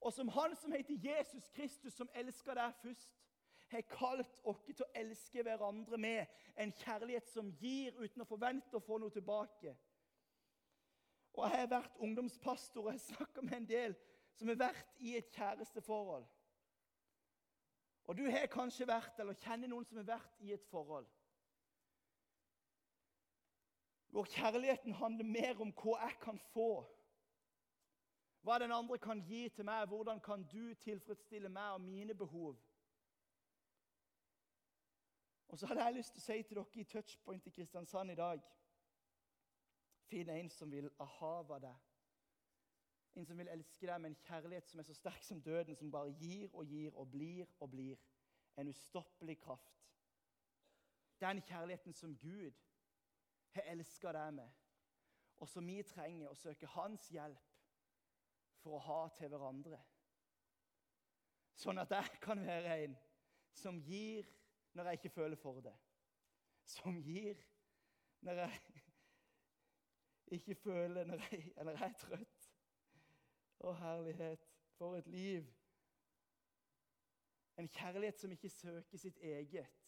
Og 0.00 0.12
som 0.12 0.28
han 0.28 0.56
som 0.56 0.72
heter 0.72 0.96
Jesus 1.04 1.48
Kristus, 1.54 1.92
som 1.92 2.10
elsker 2.14 2.56
deg 2.56 2.74
først, 2.82 3.10
har 3.70 3.86
kalt 3.86 4.40
oss 4.44 4.64
til 4.66 4.82
å 4.82 4.90
elske 4.98 5.44
hverandre 5.46 5.98
med 6.00 6.26
en 6.58 6.72
kjærlighet 6.74 7.28
som 7.30 7.52
gir 7.60 7.94
uten 8.00 8.24
å 8.24 8.26
forvente 8.26 8.76
å 8.76 8.82
få 8.82 8.98
noe 8.98 9.14
tilbake. 9.14 9.76
Og 11.38 11.44
Jeg 11.46 11.60
har 11.60 11.70
vært 11.70 12.00
ungdomspastor 12.02 12.88
og 12.88 12.92
jeg 12.92 13.04
snakker 13.04 13.46
med 13.46 13.56
en 13.60 13.68
del 13.68 13.94
som 14.34 14.50
har 14.50 14.58
vært 14.58 14.98
i 14.98 15.14
et 15.16 15.30
kjæresteforhold. 15.36 16.26
Og 18.10 18.16
du 18.18 18.24
har 18.26 18.50
kanskje 18.50 18.88
vært, 18.88 19.20
eller 19.20 19.38
kjenner 19.38 19.70
noen 19.70 19.86
som 19.86 20.00
har 20.00 20.08
vært 20.16 20.42
i 20.42 20.50
et 20.56 20.66
forhold 20.72 21.06
hvor 24.10 24.24
kjærligheten 24.24 24.92
handler 24.92 25.24
mer 25.24 25.60
om 25.60 25.72
hva 25.72 25.98
jeg 26.00 26.16
kan 26.20 26.38
få, 26.38 26.72
hva 28.42 28.58
den 28.58 28.72
andre 28.72 28.98
kan 28.98 29.20
gi 29.26 29.48
til 29.48 29.64
meg, 29.64 29.86
hvordan 29.86 30.20
kan 30.20 30.44
du 30.48 30.74
tilfredsstille 30.74 31.48
meg 31.48 31.76
og 31.76 31.80
mine 31.80 32.14
behov. 32.14 32.56
Og 35.48 35.58
så 35.58 35.66
hadde 35.66 35.84
jeg 35.84 35.94
lyst 35.94 36.14
til 36.14 36.22
å 36.22 36.24
si 36.24 36.42
til 36.42 36.56
dere 36.56 36.80
i 36.80 36.84
Touchpoint 36.84 37.46
i 37.46 37.50
Kristiansand 37.50 38.10
i 38.10 38.18
dag 38.18 38.42
Finn 40.10 40.30
en 40.30 40.48
som 40.50 40.70
vil 40.70 40.88
ahava 40.98 41.58
deg. 41.62 41.74
En 43.14 43.26
som 43.26 43.38
vil 43.38 43.50
elske 43.50 43.86
deg 43.86 44.00
med 44.00 44.10
en 44.10 44.22
kjærlighet 44.24 44.70
som 44.70 44.80
er 44.80 44.86
så 44.88 44.94
sterk 44.94 45.22
som 45.22 45.42
døden, 45.42 45.76
som 45.76 45.90
bare 45.90 46.10
gir 46.18 46.50
og 46.50 46.66
gir 46.66 46.96
og 46.98 47.10
blir 47.10 47.46
og 47.60 47.70
blir. 47.70 48.00
En 48.58 48.68
ustoppelig 48.68 49.38
kraft. 49.38 49.86
Den 51.20 51.42
kjærligheten 51.46 51.94
som 51.94 52.16
Gud 52.18 52.58
har 53.54 53.70
elska 53.72 54.12
deg 54.14 54.34
med, 54.34 54.58
og 55.40 55.48
som 55.48 55.66
vi 55.66 55.80
trenger 55.86 56.30
å 56.30 56.38
søke 56.38 56.68
Hans 56.74 57.08
hjelp 57.10 57.46
for 58.60 58.76
å 58.76 58.84
ha 58.84 58.98
til 59.16 59.30
hverandre. 59.32 59.78
Sånn 61.56 61.80
at 61.80 61.92
jeg 61.92 62.20
kan 62.24 62.40
være 62.44 62.76
en 62.84 62.96
som 63.56 63.80
gir 63.84 64.28
når 64.76 64.90
jeg 64.90 65.00
ikke 65.00 65.14
føler 65.16 65.40
for 65.40 65.60
det. 65.64 65.74
Som 66.64 67.00
gir 67.02 67.40
når 68.24 68.44
jeg 68.44 68.60
ikke 70.30 70.54
føler 70.54 71.08
når 71.08 71.24
jeg, 71.30 71.52
eller 71.56 71.78
jeg 71.78 71.88
er 71.88 71.98
trøtt. 72.04 72.50
Å, 73.60 73.72
herlighet, 73.76 74.44
for 74.78 74.96
et 74.96 75.08
liv! 75.10 75.48
En 77.60 77.68
kjærlighet 77.68 78.20
som 78.20 78.32
ikke 78.32 78.48
søker 78.48 79.00
sitt 79.00 79.18
eget. 79.20 79.79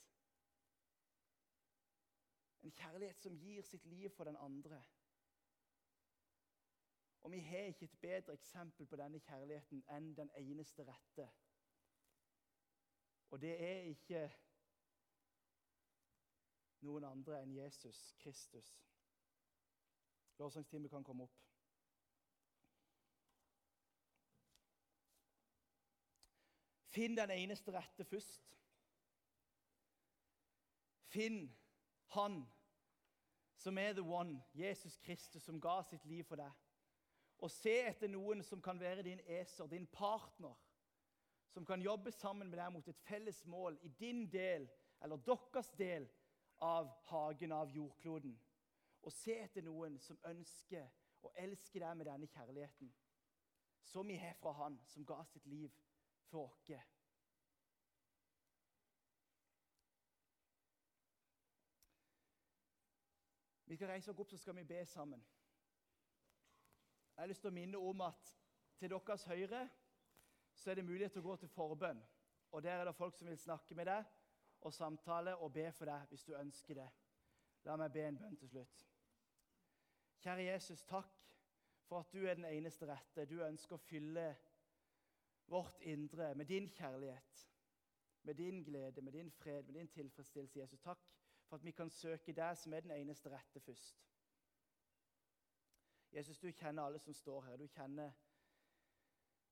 En 2.62 2.72
kjærlighet 2.72 3.22
som 3.22 3.38
gir 3.38 3.62
sitt 3.62 3.87
liv 3.87 4.11
for 4.11 4.25
den 4.25 4.37
andre. 4.37 4.83
Og 7.22 7.31
vi 7.33 7.38
har 7.38 7.59
ikke 7.59 7.85
et 7.85 8.01
bedre 8.01 8.33
eksempel 8.33 8.87
på 8.87 8.96
denne 8.96 9.20
kjærligheten 9.20 9.85
enn 9.94 10.14
den 10.16 10.31
eneste 10.38 10.87
rette. 10.87 11.29
Og 13.31 13.40
det 13.40 13.53
er 13.64 13.87
ikke 13.92 14.25
noen 16.83 17.07
andre 17.07 17.38
enn 17.42 17.55
Jesus 17.55 18.01
Kristus. 18.18 18.72
Lovsangstimen 20.38 20.90
kan 20.90 21.05
komme 21.07 21.29
opp. 21.29 21.38
Finn 26.92 27.16
den 27.16 27.31
eneste 27.31 27.72
rette 27.72 28.05
først. 28.05 28.51
Finn 31.12 31.46
Han 32.16 32.42
som 33.62 33.79
er 33.79 33.92
the 33.92 34.03
one, 34.03 34.42
Jesus 34.55 34.96
Kristus, 34.98 35.42
som 35.42 35.61
ga 35.61 35.83
sitt 35.87 36.05
liv 36.05 36.25
for 36.25 36.40
deg. 36.40 36.51
Og 37.42 37.51
se 37.51 37.75
etter 37.87 38.11
noen 38.11 38.42
som 38.46 38.62
kan 38.62 38.81
være 38.81 39.05
din 39.07 39.20
eser, 39.27 39.66
din 39.70 39.87
partner, 39.87 40.55
som 41.53 41.66
kan 41.66 41.83
jobbe 41.83 42.11
sammen 42.12 42.51
med 42.51 42.59
deg 42.59 42.72
mot 42.72 42.88
et 42.88 43.05
felles 43.07 43.44
mål 43.46 43.79
i 43.83 43.90
din 44.01 44.25
del, 44.33 44.68
eller 45.03 45.22
deres 45.27 45.70
del, 45.79 46.09
av 46.62 46.90
hagen 47.11 47.53
av 47.53 47.70
jordkloden. 47.75 48.35
Og 49.03 49.12
se 49.12 49.35
etter 49.42 49.64
noen 49.66 49.96
som 49.98 50.18
ønsker 50.31 50.87
å 51.27 51.33
elske 51.42 51.81
deg 51.83 51.96
med 51.98 52.07
denne 52.07 52.29
kjærligheten, 52.31 52.92
som 53.83 54.07
vi 54.07 54.16
har 54.16 54.37
fra 54.38 54.53
Han, 54.61 54.79
som 54.87 55.07
ga 55.07 55.18
sitt 55.27 55.46
liv 55.46 55.75
for 56.31 56.53
oss. 56.53 56.70
Vi 63.73 63.77
skal 63.77 63.89
reise 63.89 64.11
oss 64.11 64.19
opp, 64.21 64.29
så 64.29 64.37
skal 64.37 64.57
vi 64.57 64.65
be 64.69 64.87
sammen. 64.87 65.21
Jeg 67.17 67.23
har 67.23 67.27
lyst 67.31 67.41
til 67.41 67.49
å 67.49 67.55
minne 67.57 67.79
om 67.81 68.03
at 68.05 68.33
til 68.77 68.93
deres 68.93 69.23
høyre 69.25 69.63
så 70.53 70.71
er 70.71 70.77
det 70.77 70.85
mulighet 70.85 71.15
til 71.17 71.23
å 71.23 71.31
gå 71.31 71.37
til 71.41 71.49
forbønn. 71.49 72.03
Og 72.53 72.63
Der 72.63 72.83
er 72.83 72.85
det 72.85 72.93
folk 72.99 73.17
som 73.17 73.31
vil 73.31 73.39
snakke 73.41 73.75
med 73.75 73.89
deg 73.89 74.11
og 74.61 74.75
samtale 74.77 75.39
og 75.39 75.55
be 75.55 75.65
for 75.73 75.89
deg 75.89 76.05
hvis 76.13 76.27
du 76.29 76.35
ønsker 76.37 76.83
det. 76.83 76.91
La 77.65 77.79
meg 77.81 77.95
be 77.97 78.05
en 78.11 78.21
bønn 78.21 78.37
til 78.43 78.53
slutt. 78.53 78.85
Kjære 80.21 80.47
Jesus, 80.51 80.85
takk 80.85 81.33
for 81.89 82.05
at 82.05 82.13
du 82.13 82.27
er 82.27 82.37
den 82.37 82.51
eneste 82.51 82.91
rette. 82.93 83.25
Du 83.25 83.41
ønsker 83.41 83.81
å 83.81 83.87
fylle 83.87 84.27
vårt 85.49 85.81
indre 85.81 86.35
med 86.35 86.53
din 86.53 86.69
kjærlighet, 86.69 87.49
med 88.29 88.37
din 88.37 88.61
glede, 88.69 89.01
med 89.01 89.17
din 89.17 89.33
fred, 89.41 89.65
med 89.65 89.81
din 89.81 89.89
tilfredsstillelse. 89.97 90.61
Jesus, 90.61 90.85
takk 90.85 91.09
for 91.53 91.57
at 91.57 91.65
vi 91.65 91.71
kan 91.71 91.91
søke 91.91 92.33
deg 92.33 92.57
som 92.57 92.73
er 92.73 92.81
den 92.81 92.91
eneste 92.91 93.29
rette, 93.29 93.61
først. 93.61 93.99
Jesus, 96.12 96.38
du 96.38 96.47
kjenner 96.51 96.83
alle 96.83 96.99
som 96.99 97.12
står 97.12 97.43
her. 97.45 97.57
Du 97.57 97.67
kjenner 97.67 98.12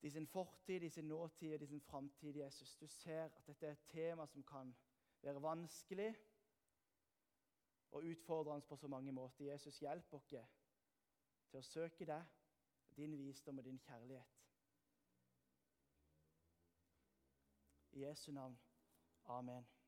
de 0.02 0.10
sin 0.10 0.26
fortid, 0.26 0.80
de 0.80 0.90
sin 0.90 1.04
nåtid 1.04 1.54
og 1.54 1.60
de 1.60 1.66
sin 1.66 1.80
framtid. 1.80 2.36
Jesus. 2.36 2.76
Du 2.76 2.86
ser 2.86 3.24
at 3.24 3.46
dette 3.46 3.66
er 3.66 3.72
et 3.72 3.84
tema 3.88 4.26
som 4.26 4.42
kan 4.42 4.72
være 5.22 5.42
vanskelig 5.42 6.14
og 7.90 8.04
utfordrende 8.04 8.66
på 8.66 8.76
så 8.76 8.88
mange 8.88 9.12
måter. 9.12 9.44
Jesus, 9.44 9.78
hjelp 9.78 10.12
oss 10.12 10.24
til 10.24 11.58
å 11.58 11.62
søke 11.62 12.06
deg, 12.08 12.24
din 12.96 13.18
visdom 13.18 13.58
og 13.58 13.64
din 13.68 13.78
kjærlighet. 13.78 14.40
I 17.92 18.06
Jesu 18.06 18.32
navn. 18.32 18.56
Amen. 19.24 19.79